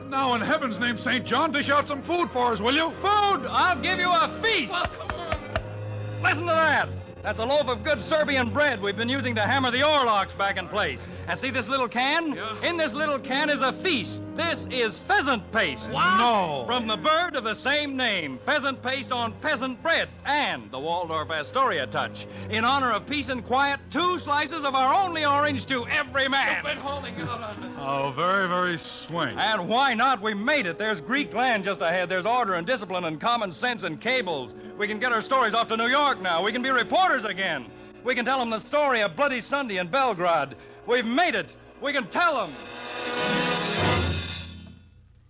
And 0.08 0.14
now, 0.14 0.32
in 0.32 0.40
heaven's 0.40 0.80
name, 0.80 0.96
St. 0.96 1.22
John, 1.22 1.52
dish 1.52 1.68
out 1.68 1.86
some 1.86 2.02
food 2.02 2.30
for 2.30 2.50
us, 2.50 2.60
will 2.60 2.74
you? 2.74 2.92
Food! 3.02 3.44
I'll 3.46 3.78
give 3.78 3.98
you 3.98 4.10
a 4.10 4.40
feast! 4.42 4.72
Well, 4.72 4.86
come 4.86 5.20
on. 5.20 6.22
Listen 6.22 6.46
to 6.46 6.52
that! 6.52 6.88
That's 7.22 7.40
a 7.40 7.44
loaf 7.44 7.68
of 7.68 7.82
good 7.82 8.00
Serbian 8.00 8.50
bread 8.50 8.80
we've 8.80 8.96
been 8.96 9.08
using 9.08 9.34
to 9.34 9.42
hammer 9.42 9.70
the 9.70 9.80
oarlocks 9.80 10.36
back 10.36 10.56
in 10.56 10.68
place. 10.68 11.06
And 11.26 11.38
see 11.38 11.50
this 11.50 11.68
little 11.68 11.88
can? 11.88 12.38
In 12.62 12.76
this 12.76 12.94
little 12.94 13.18
can 13.18 13.50
is 13.50 13.60
a 13.60 13.72
feast. 13.72 14.20
This 14.34 14.68
is 14.70 15.00
pheasant 15.00 15.50
paste. 15.50 15.90
No. 15.90 16.62
From 16.66 16.86
the 16.86 16.96
bird 16.96 17.34
of 17.34 17.42
the 17.42 17.54
same 17.54 17.96
name. 17.96 18.38
Pheasant 18.46 18.80
paste 18.82 19.10
on 19.10 19.32
peasant 19.40 19.82
bread. 19.82 20.08
And 20.24 20.70
the 20.70 20.78
Waldorf 20.78 21.30
Astoria 21.30 21.88
touch. 21.88 22.26
In 22.50 22.64
honor 22.64 22.92
of 22.92 23.04
peace 23.06 23.30
and 23.30 23.44
quiet, 23.44 23.80
two 23.90 24.18
slices 24.20 24.64
of 24.64 24.76
our 24.76 24.94
only 24.94 25.24
orange 25.24 25.66
to 25.66 25.86
every 25.88 26.28
man. 26.28 26.56
You've 26.56 26.76
been 26.76 26.78
holding 26.78 27.16
out 27.16 27.42
on 27.42 27.64
us. 27.64 27.76
Oh, 27.78 28.12
very, 28.14 28.46
very 28.46 28.78
swing. 28.78 29.36
And 29.38 29.68
why 29.68 29.92
not? 29.92 30.22
We 30.22 30.34
made 30.34 30.66
it. 30.66 30.78
There's 30.78 31.00
Greek 31.00 31.34
land 31.34 31.64
just 31.64 31.80
ahead. 31.80 32.08
There's 32.08 32.26
order 32.26 32.54
and 32.54 32.66
discipline 32.66 33.04
and 33.04 33.20
common 33.20 33.50
sense 33.50 33.82
and 33.82 34.00
cables. 34.00 34.52
We 34.78 34.86
can 34.86 35.00
get 35.00 35.10
our 35.10 35.20
stories 35.20 35.54
off 35.54 35.66
to 35.68 35.76
New 35.76 35.88
York 35.88 36.22
now. 36.22 36.40
We 36.40 36.52
can 36.52 36.62
be 36.62 36.70
reporters 36.70 37.24
again. 37.24 37.66
We 38.04 38.14
can 38.14 38.24
tell 38.24 38.38
them 38.38 38.48
the 38.48 38.60
story 38.60 39.02
of 39.02 39.16
Bloody 39.16 39.40
Sunday 39.40 39.78
in 39.78 39.88
Belgrade. 39.88 40.54
We've 40.86 41.04
made 41.04 41.34
it. 41.34 41.50
We 41.82 41.92
can 41.92 42.08
tell 42.10 42.36
them. 42.36 42.54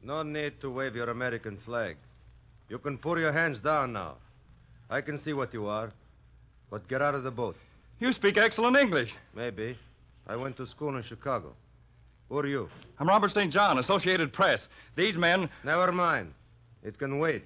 No 0.02 0.22
need 0.22 0.60
to 0.60 0.70
wave 0.70 0.94
your 0.94 1.08
American 1.08 1.56
flag. 1.56 1.96
You 2.68 2.78
can 2.78 2.98
put 2.98 3.18
your 3.18 3.32
hands 3.32 3.58
down 3.58 3.94
now. 3.94 4.16
I 4.90 5.00
can 5.00 5.18
see 5.18 5.32
what 5.32 5.54
you 5.54 5.66
are. 5.66 5.92
But 6.70 6.86
get 6.86 7.00
out 7.00 7.14
of 7.14 7.22
the 7.22 7.30
boat. 7.30 7.56
You 8.00 8.12
speak 8.12 8.36
excellent 8.36 8.76
English. 8.76 9.14
Maybe. 9.34 9.78
I 10.26 10.36
went 10.36 10.58
to 10.58 10.66
school 10.66 10.94
in 10.94 11.02
Chicago. 11.02 11.54
Who 12.28 12.38
are 12.38 12.46
you? 12.46 12.68
I'm 12.98 13.08
Robert 13.08 13.30
St. 13.30 13.50
John, 13.50 13.78
Associated 13.78 14.30
Press. 14.30 14.68
These 14.94 15.16
men. 15.16 15.48
Never 15.64 15.90
mind. 15.90 16.34
It 16.84 16.98
can 16.98 17.18
wait. 17.18 17.44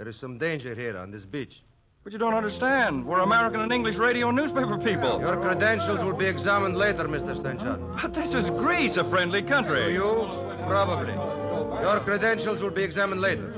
There 0.00 0.08
is 0.08 0.16
some 0.16 0.38
danger 0.38 0.74
here 0.74 0.96
on 0.96 1.10
this 1.10 1.26
beach. 1.26 1.60
But 2.04 2.14
you 2.14 2.18
don't 2.18 2.32
understand. 2.32 3.04
We're 3.04 3.20
American 3.20 3.60
and 3.60 3.70
English 3.70 3.96
radio 3.96 4.30
newspaper 4.30 4.78
people. 4.78 5.20
Your 5.20 5.36
credentials 5.36 6.02
will 6.02 6.16
be 6.16 6.24
examined 6.24 6.74
later, 6.74 7.06
Mr. 7.06 7.36
St. 7.36 7.60
John. 7.60 7.98
But 8.00 8.14
this 8.14 8.32
is 8.32 8.48
Greece, 8.48 8.96
a 8.96 9.04
friendly 9.04 9.42
country. 9.42 9.92
You? 9.92 10.26
Probably. 10.66 11.12
Your 11.12 12.00
credentials 12.00 12.62
will 12.62 12.70
be 12.70 12.82
examined 12.82 13.20
later. 13.20 13.52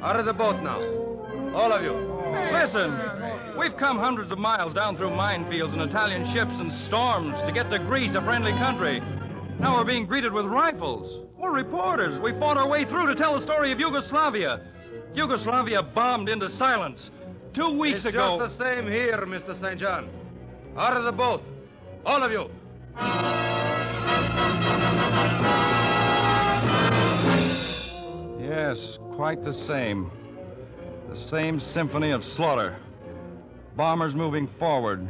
Out 0.00 0.14
of 0.14 0.26
the 0.26 0.32
boat 0.32 0.62
now. 0.62 0.78
All 1.56 1.72
of 1.72 1.82
you. 1.82 1.94
Listen, 2.52 2.96
we've 3.58 3.76
come 3.76 3.98
hundreds 3.98 4.30
of 4.30 4.38
miles 4.38 4.72
down 4.72 4.96
through 4.96 5.10
minefields 5.10 5.72
and 5.72 5.82
Italian 5.82 6.24
ships 6.24 6.60
and 6.60 6.70
storms 6.70 7.42
to 7.42 7.50
get 7.50 7.68
to 7.70 7.80
Greece, 7.80 8.14
a 8.14 8.22
friendly 8.22 8.52
country. 8.52 9.02
Now 9.58 9.74
we're 9.74 9.84
being 9.84 10.06
greeted 10.06 10.32
with 10.32 10.46
rifles. 10.46 11.26
We're 11.36 11.50
reporters. 11.50 12.20
We 12.20 12.30
fought 12.38 12.58
our 12.58 12.68
way 12.68 12.84
through 12.84 13.08
to 13.08 13.16
tell 13.16 13.32
the 13.32 13.40
story 13.40 13.72
of 13.72 13.80
Yugoslavia. 13.80 14.60
Yugoslavia 15.14 15.82
bombed 15.82 16.28
into 16.28 16.48
silence. 16.48 17.10
Two 17.52 17.78
weeks 17.78 17.98
it's 18.00 18.06
ago. 18.06 18.34
It's 18.34 18.44
just 18.44 18.58
the 18.58 18.64
same 18.64 18.90
here, 18.90 19.18
Mr. 19.26 19.56
St. 19.56 19.78
John. 19.78 20.08
Out 20.76 20.96
of 20.96 21.04
the 21.04 21.12
boat. 21.12 21.42
All 22.04 22.22
of 22.22 22.32
you. 22.32 22.50
Yes, 28.40 28.98
quite 29.14 29.44
the 29.44 29.54
same. 29.54 30.10
The 31.10 31.16
same 31.16 31.60
symphony 31.60 32.10
of 32.10 32.24
slaughter. 32.24 32.76
Bombers 33.76 34.16
moving 34.16 34.48
forward. 34.58 35.08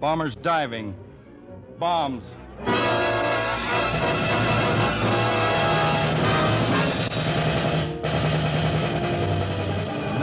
Bombers 0.00 0.34
diving. 0.34 0.94
Bombs. 1.78 2.24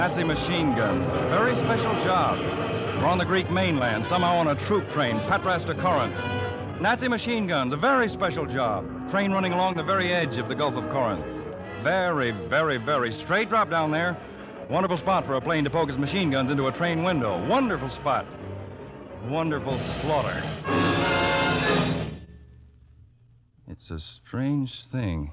Nazi 0.04 0.26
machine 0.26 0.76
gun. 0.76 1.00
Very 1.30 1.56
special 1.56 1.94
job. 2.04 2.38
We're 2.38 3.06
on 3.06 3.18
the 3.18 3.24
Greek 3.24 3.50
mainland, 3.50 4.06
somehow 4.06 4.36
on 4.36 4.50
a 4.50 4.56
troop 4.56 4.90
train, 4.90 5.18
Patras 5.30 5.64
to 5.64 5.76
Corinth. 5.76 6.18
Nazi 6.82 7.08
machine 7.08 7.48
guns, 7.48 7.72
a 7.72 7.78
very 7.78 8.10
special 8.10 8.46
job. 8.46 9.10
Train 9.10 9.32
running 9.32 9.54
along 9.54 9.76
the 9.76 9.84
very 9.84 10.12
edge 10.12 10.36
of 10.36 10.50
the 10.50 10.56
Gulf 10.56 10.76
of 10.76 10.92
Corinth. 10.92 11.26
Very, 11.84 12.32
very, 12.50 12.76
very 12.76 13.14
straight 13.14 13.48
drop 13.48 13.70
down 13.70 13.92
there. 13.92 14.18
Wonderful 14.70 14.98
spot 14.98 15.26
for 15.26 15.36
a 15.36 15.42
plane 15.42 15.64
to 15.64 15.70
poke 15.70 15.88
its 15.88 15.98
machine 15.98 16.30
guns 16.30 16.52
into 16.52 16.68
a 16.68 16.72
train 16.74 17.06
window. 17.06 17.48
Wonderful 17.48 17.88
spot. 17.88 18.26
Wonderful 19.30 19.80
slaughter. 20.02 20.44
It's 23.70 23.90
a 23.90 24.02
strange 24.02 24.86
thing. 24.88 25.32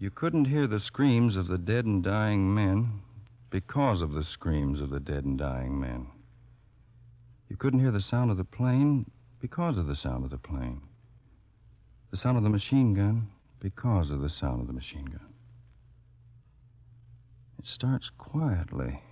You 0.00 0.10
couldn't 0.10 0.44
hear 0.44 0.68
the 0.68 0.78
screams 0.78 1.34
of 1.34 1.48
the 1.48 1.58
dead 1.58 1.84
and 1.84 2.04
dying 2.04 2.54
men 2.54 3.02
because 3.50 4.00
of 4.00 4.12
the 4.12 4.22
screams 4.22 4.80
of 4.80 4.90
the 4.90 5.00
dead 5.00 5.24
and 5.24 5.36
dying 5.36 5.80
men. 5.80 6.06
You 7.48 7.56
couldn't 7.56 7.80
hear 7.80 7.90
the 7.90 8.00
sound 8.00 8.30
of 8.30 8.36
the 8.36 8.44
plane 8.44 9.10
because 9.40 9.76
of 9.76 9.88
the 9.88 9.96
sound 9.96 10.22
of 10.22 10.30
the 10.30 10.38
plane. 10.38 10.82
The 12.12 12.16
sound 12.16 12.36
of 12.36 12.44
the 12.44 12.48
machine 12.48 12.94
gun 12.94 13.26
because 13.58 14.10
of 14.10 14.20
the 14.20 14.28
sound 14.28 14.60
of 14.60 14.68
the 14.68 14.72
machine 14.72 15.06
gun. 15.06 15.34
It 17.58 17.66
starts 17.66 18.08
quietly, 18.18 19.02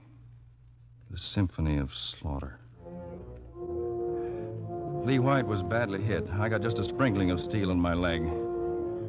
the 1.10 1.18
symphony 1.18 1.78
of 1.78 1.92
slaughter. 1.92 2.60
Leigh 5.04 5.18
White 5.18 5.46
was 5.46 5.64
badly 5.64 6.00
hit. 6.00 6.28
I 6.38 6.48
got 6.48 6.62
just 6.62 6.78
a 6.78 6.84
sprinkling 6.84 7.32
of 7.32 7.40
steel 7.40 7.72
in 7.72 7.80
my 7.80 7.94
leg. 7.94 8.22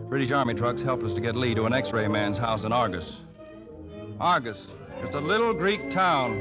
British 0.10 0.32
Army 0.32 0.54
trucks 0.54 0.82
helped 0.82 1.04
us 1.04 1.14
to 1.14 1.20
get 1.20 1.36
Leigh 1.36 1.54
to 1.54 1.66
an 1.66 1.74
X 1.74 1.92
ray 1.92 2.08
man's 2.08 2.38
house 2.38 2.64
in 2.64 2.72
Argos. 2.72 3.18
Argos, 4.22 4.68
just 5.02 5.14
a 5.14 5.20
little 5.20 5.54
Greek 5.54 5.92
town. 5.92 6.32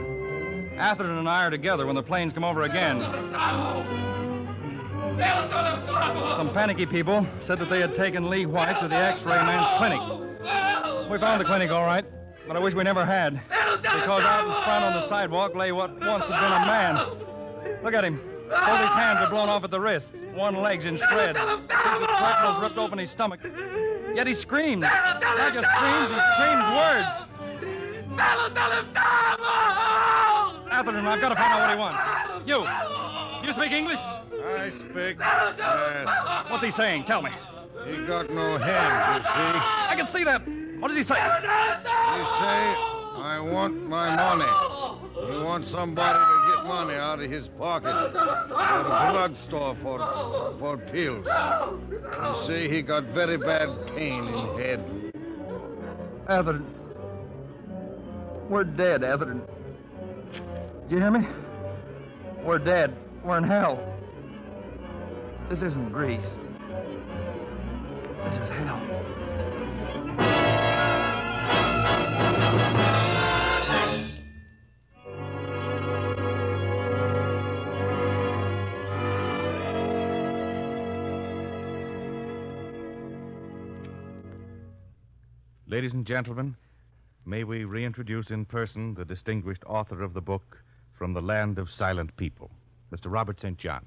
Atherton 0.79 1.19
and 1.19 1.29
I 1.29 1.45
are 1.45 1.51
together 1.51 1.85
when 1.85 1.97
the 1.97 2.03
planes 2.03 2.33
come 2.33 2.45
over 2.45 2.63
again. 2.63 3.01
Some 6.37 6.53
panicky 6.53 6.87
people 6.87 7.27
said 7.43 7.59
that 7.59 7.69
they 7.69 7.81
had 7.81 7.97
taken 7.97 8.31
Leigh 8.31 8.47
White 8.47 8.79
to 8.81 8.87
the 8.87 8.95
X-ray 8.95 9.35
man's 9.35 9.69
clinic. 9.79 10.01
We 11.11 11.19
found 11.19 11.41
the 11.41 11.45
clinic 11.45 11.73
all 11.73 11.85
right, 11.85 12.05
but 12.47 12.57
I 12.57 12.61
wish 12.61 12.75
we 12.75 12.85
never 12.85 13.05
had. 13.05 13.41
Because 13.83 14.23
out 14.23 14.47
in 14.47 14.65
front 14.65 14.85
on 14.85 14.93
the 14.93 15.09
sidewalk 15.09 15.57
lay 15.57 15.73
what 15.73 15.91
once 15.99 16.29
had 16.29 16.41
been 16.41 16.53
a 16.53 16.67
man. 16.67 17.83
Look 17.83 17.95
at 17.95 18.05
him. 18.05 18.21
Both 18.49 18.81
his 18.81 18.95
hands 18.95 19.21
are 19.21 19.31
blown 19.31 19.49
off 19.49 19.65
at 19.65 19.71
the 19.71 19.81
wrists. 19.81 20.13
One 20.35 20.55
leg's 20.57 20.85
in 20.85 20.97
shreds. 20.97 21.39
Piece 21.39 22.01
of 22.01 22.09
shrapnel's 22.19 22.61
ripped 22.61 22.79
open 22.79 22.99
his 22.99 23.11
stomach. 23.11 23.41
Yet 24.15 24.27
he 24.27 24.35
screams. 24.35 24.83
Not 24.83 25.21
just 25.53 25.69
screams, 25.77 26.11
he 26.11 26.21
screams 26.35 26.67
words. 26.75 27.25
Atherton, 30.73 31.07
I've 31.07 31.21
got 31.21 31.29
to 31.31 31.37
find 31.37 31.53
out 31.53 31.61
what 31.61 31.71
he 31.71 31.77
wants. 31.77 32.03
You. 32.47 32.67
You 33.47 33.53
speak 33.53 33.73
English? 33.73 33.99
I 33.99 34.71
speak. 34.71 35.19
Yes. 35.19 36.51
What's 36.51 36.65
he 36.65 36.71
saying? 36.71 37.05
Tell 37.05 37.23
me. 37.23 37.31
He 37.87 38.05
got 38.07 38.31
no 38.31 38.59
hands, 38.59 39.25
you 39.25 39.31
see. 39.31 39.59
I 39.89 39.95
can 39.97 40.07
see 40.07 40.25
that. 40.25 40.43
What 40.81 40.89
does 40.89 40.97
he 40.97 41.03
say? 41.03 41.15
He 41.15 41.21
say, 41.21 42.75
I 43.19 43.39
want 43.41 43.89
my 43.89 44.15
money. 44.17 44.51
He 45.33 45.39
wants 45.43 45.71
somebody 45.71 46.19
to 46.19 46.25
get 46.25 46.36
money 46.67 46.95
out 46.95 47.21
of 47.21 47.31
his 47.31 47.49
pocket 47.49 47.93
for 47.93 48.11
the 48.11 49.13
drugstore 49.13 49.77
for, 49.83 49.99
for 50.59 50.77
pills. 50.79 51.27
You 51.27 52.47
see, 52.47 52.69
he 52.69 52.83
got 52.83 53.05
very 53.05 53.37
bad 53.37 53.69
pain 53.95 54.27
in 54.27 54.59
head. 54.59 55.13
Atherton. 56.29 56.67
We're 58.49 58.65
dead, 58.65 59.05
Atherton. 59.05 59.43
Do 60.89 60.95
you 60.95 60.99
hear 60.99 61.11
me? 61.11 61.27
We're 62.45 62.59
dead. 62.59 62.97
We're 63.25 63.39
in 63.39 63.45
hell. 63.45 63.81
This 65.49 65.63
isn't 65.63 65.93
Greece. 65.93 66.21
This 68.25 68.35
is 68.39 68.49
hell. 68.51 68.86
Ladies 85.77 85.93
and 85.93 86.07
gentlemen, 86.07 86.57
may 87.27 87.45
we 87.45 87.65
reintroduce 87.65 88.31
in 88.31 88.47
person 88.47 88.95
the 88.95 89.05
distinguished 89.05 89.63
author 89.67 90.03
of 90.03 90.15
the 90.15 90.23
book, 90.23 90.65
From 90.95 91.13
the 91.13 91.21
Land 91.21 91.59
of 91.59 91.71
Silent 91.71 92.17
People, 92.17 92.51
Mr. 92.91 93.13
Robert 93.13 93.39
St. 93.39 93.59
John. 93.59 93.85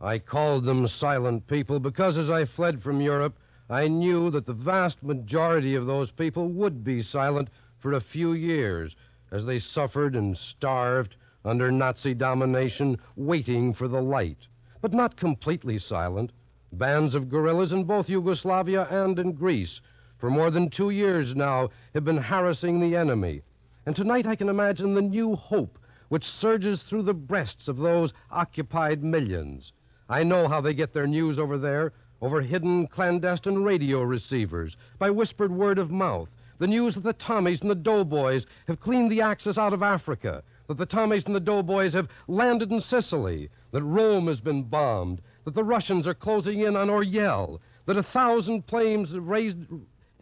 I 0.00 0.20
called 0.20 0.64
them 0.64 0.86
silent 0.86 1.48
people 1.48 1.80
because 1.80 2.18
as 2.18 2.30
I 2.30 2.44
fled 2.44 2.84
from 2.84 3.00
Europe, 3.00 3.36
I 3.68 3.88
knew 3.88 4.30
that 4.30 4.46
the 4.46 4.52
vast 4.52 5.02
majority 5.02 5.74
of 5.74 5.86
those 5.86 6.12
people 6.12 6.50
would 6.50 6.84
be 6.84 7.02
silent 7.02 7.48
for 7.78 7.94
a 7.94 8.00
few 8.00 8.32
years 8.32 8.94
as 9.32 9.44
they 9.44 9.58
suffered 9.58 10.14
and 10.14 10.38
starved 10.38 11.16
under 11.44 11.72
Nazi 11.72 12.14
domination, 12.14 12.96
waiting 13.16 13.74
for 13.74 13.88
the 13.88 14.00
light. 14.00 14.46
But 14.80 14.92
not 14.92 15.16
completely 15.16 15.80
silent. 15.80 16.30
Bands 16.70 17.12
of 17.16 17.28
guerrillas 17.28 17.72
in 17.72 17.82
both 17.82 18.08
Yugoslavia 18.08 18.86
and 18.88 19.18
in 19.18 19.32
Greece 19.32 19.80
for 20.18 20.30
more 20.30 20.50
than 20.50 20.70
two 20.70 20.90
years 20.90 21.34
now 21.34 21.70
have 21.92 22.04
been 22.04 22.16
harassing 22.16 22.80
the 22.80 22.96
enemy. 22.96 23.42
And 23.86 23.94
tonight 23.94 24.26
I 24.26 24.36
can 24.36 24.48
imagine 24.48 24.94
the 24.94 25.02
new 25.02 25.36
hope 25.36 25.78
which 26.08 26.30
surges 26.30 26.82
through 26.82 27.02
the 27.02 27.14
breasts 27.14 27.68
of 27.68 27.76
those 27.76 28.12
occupied 28.30 29.02
millions. 29.02 29.72
I 30.08 30.22
know 30.22 30.48
how 30.48 30.60
they 30.60 30.74
get 30.74 30.92
their 30.92 31.06
news 31.06 31.38
over 31.38 31.58
there 31.58 31.92
over 32.24 32.40
hidden 32.40 32.86
clandestine 32.86 33.62
radio 33.62 34.00
receivers, 34.00 34.78
by 34.98 35.10
whispered 35.10 35.52
word 35.52 35.78
of 35.78 35.90
mouth. 35.90 36.28
The 36.58 36.66
news 36.66 36.94
that 36.94 37.02
the 37.02 37.12
Tommies 37.12 37.60
and 37.60 37.70
the 37.70 37.74
Doughboys 37.74 38.46
have 38.66 38.80
cleaned 38.80 39.10
the 39.10 39.20
Axis 39.20 39.58
out 39.58 39.74
of 39.74 39.82
Africa, 39.82 40.42
that 40.68 40.78
the 40.78 40.86
Tommies 40.86 41.26
and 41.26 41.34
the 41.34 41.40
Doughboys 41.40 41.92
have 41.92 42.08
landed 42.26 42.72
in 42.72 42.80
Sicily, 42.80 43.50
that 43.72 43.82
Rome 43.82 44.28
has 44.28 44.40
been 44.40 44.62
bombed, 44.62 45.20
that 45.44 45.54
the 45.54 45.64
Russians 45.64 46.06
are 46.06 46.14
closing 46.14 46.60
in 46.60 46.76
on 46.76 46.88
Orel, 46.88 47.60
that 47.84 47.98
a 47.98 48.02
thousand 48.02 48.66
planes 48.66 49.18
raised 49.18 49.58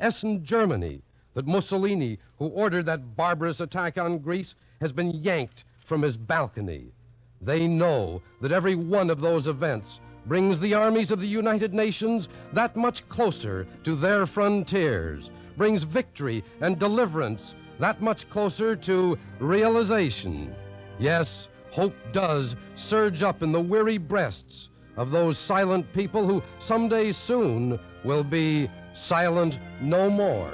Essen, 0.03 0.45
Germany, 0.45 1.01
that 1.35 1.47
Mussolini, 1.47 2.19
who 2.39 2.49
ordered 2.49 2.87
that 2.87 3.17
barbarous 3.17 3.61
attack 3.61 3.97
on 3.97 4.19
Greece, 4.19 4.57
has 4.81 4.93
been 4.93 5.13
yanked 5.23 5.63
from 5.87 6.03
his 6.03 6.17
balcony. 6.17 6.93
They 7.41 7.69
know 7.69 8.21
that 8.41 8.51
every 8.51 8.75
one 8.75 9.11
of 9.11 9.21
those 9.21 9.47
events 9.47 10.01
brings 10.27 10.59
the 10.59 10.75
armies 10.75 11.13
of 11.13 11.21
the 11.21 11.29
United 11.29 11.73
Nations 11.73 12.29
that 12.53 12.77
much 12.77 13.09
closer 13.09 13.67
to 13.85 13.95
their 13.95 14.27
frontiers, 14.27 15.31
brings 15.57 15.85
victory 15.85 16.45
and 16.61 16.79
deliverance 16.79 17.55
that 17.79 18.03
much 18.03 18.29
closer 18.29 18.75
to 18.77 19.17
realization. 19.39 20.55
Yes, 20.99 21.49
hope 21.71 21.95
does 22.13 22.57
surge 22.77 23.23
up 23.23 23.43
in 23.43 23.53
the 23.53 23.61
weary 23.61 23.99
breasts 23.99 24.69
of 24.97 25.11
those 25.11 25.39
silent 25.39 25.93
people 25.93 26.27
who 26.27 26.43
someday 26.59 27.13
soon 27.13 27.79
will 28.05 28.25
be 28.25 28.69
silent 28.95 29.59
no 29.81 30.11
more. 30.11 30.53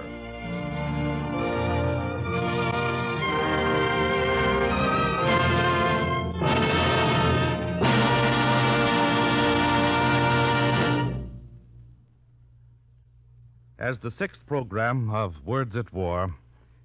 As 13.79 13.99
the 14.01 14.11
sixth 14.11 14.45
program 14.45 15.09
of 15.11 15.47
Words 15.47 15.77
at 15.77 15.93
War, 15.93 16.35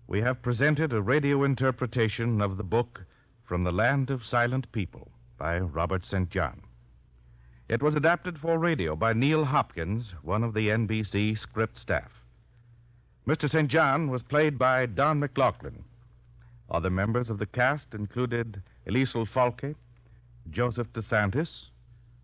we 0.08 0.22
have 0.22 0.42
presented 0.42 0.94
a 0.94 1.02
radio 1.02 1.44
interpretation 1.44 2.42
of 2.42 2.56
the 2.56 2.64
book 2.64 3.04
From 3.44 3.64
the 3.64 3.72
Land 3.72 4.10
of 4.10 4.26
Silent 4.26 4.72
People 4.72 5.12
by 5.38 5.60
Robert 5.60 6.06
St. 6.06 6.30
John. 6.30 6.62
It 7.74 7.82
was 7.82 7.96
adapted 7.96 8.38
for 8.38 8.60
radio 8.60 8.96
by 8.96 9.14
Neil 9.14 9.46
Hopkins, 9.46 10.14
one 10.22 10.44
of 10.44 10.54
the 10.54 10.68
NBC 10.68 11.36
script 11.36 11.76
staff. 11.76 12.12
Mr. 13.26 13.50
St. 13.50 13.68
John 13.68 14.12
was 14.12 14.22
played 14.22 14.60
by 14.60 14.86
Don 14.86 15.18
McLaughlin. 15.18 15.84
Other 16.70 16.92
members 16.92 17.32
of 17.32 17.40
the 17.40 17.48
cast 17.48 17.96
included 17.96 18.62
Elisel 18.86 19.26
Falke, 19.26 19.74
Joseph 20.52 20.94
DeSantis, 20.94 21.70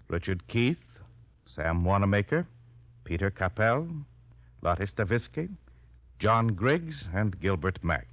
Richard 0.07 0.47
Keith, 0.47 0.85
Sam 1.47 1.83
Wanamaker, 1.83 2.45
Peter 3.03 3.31
Capell, 3.31 3.89
Lotte 4.61 4.87
Stavisky, 4.87 5.49
John 6.19 6.49
Griggs, 6.49 7.07
and 7.11 7.39
Gilbert 7.39 7.83
Mack. 7.83 8.07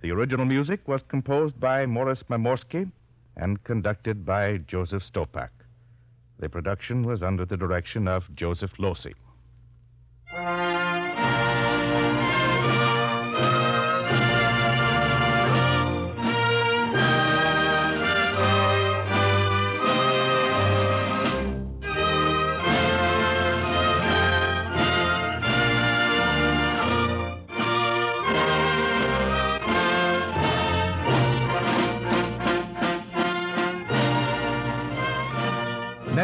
The 0.00 0.12
original 0.12 0.46
music 0.46 0.86
was 0.86 1.02
composed 1.02 1.58
by 1.58 1.86
Morris 1.86 2.22
Mamorsky 2.30 2.88
and 3.36 3.64
conducted 3.64 4.24
by 4.24 4.58
Joseph 4.58 5.02
Stopak. 5.02 5.50
The 6.38 6.48
production 6.48 7.02
was 7.02 7.22
under 7.22 7.44
the 7.44 7.56
direction 7.56 8.06
of 8.06 8.34
Joseph 8.34 8.72
Losey. 8.78 9.14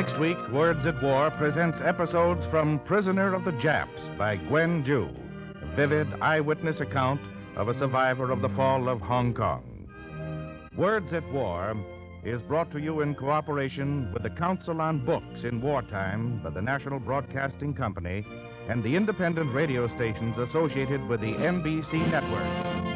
Next 0.03 0.19
week, 0.19 0.49
Words 0.49 0.85
at 0.85 1.01
War 1.01 1.31
presents 1.31 1.79
episodes 1.81 2.45
from 2.47 2.81
Prisoner 2.81 3.35
of 3.35 3.45
the 3.45 3.53
Japs 3.53 4.03
by 4.19 4.35
Gwen 4.35 4.83
Dew, 4.83 5.09
a 5.63 5.77
vivid 5.77 6.09
eyewitness 6.21 6.81
account 6.81 7.21
of 7.55 7.69
a 7.69 7.79
survivor 7.79 8.33
of 8.33 8.43
the 8.43 8.49
fall 8.49 8.89
of 8.89 9.01
Hong 9.01 9.33
Kong. 9.33 9.63
Words 10.77 11.13
at 11.13 11.23
War 11.33 11.77
is 12.25 12.43
brought 12.43 12.73
to 12.73 12.81
you 12.81 13.03
in 13.03 13.15
cooperation 13.15 14.13
with 14.13 14.25
the 14.25 14.31
Council 14.31 14.81
on 14.81 15.05
Books 15.05 15.45
in 15.45 15.61
Wartime 15.61 16.43
by 16.43 16.51
the 16.51 16.61
National 16.61 16.99
Broadcasting 16.99 17.73
Company 17.73 18.27
and 18.69 18.83
the 18.83 18.97
independent 18.97 19.55
radio 19.55 19.87
stations 19.95 20.37
associated 20.37 21.07
with 21.07 21.21
the 21.21 21.35
NBC 21.35 22.11
network. 22.11 22.92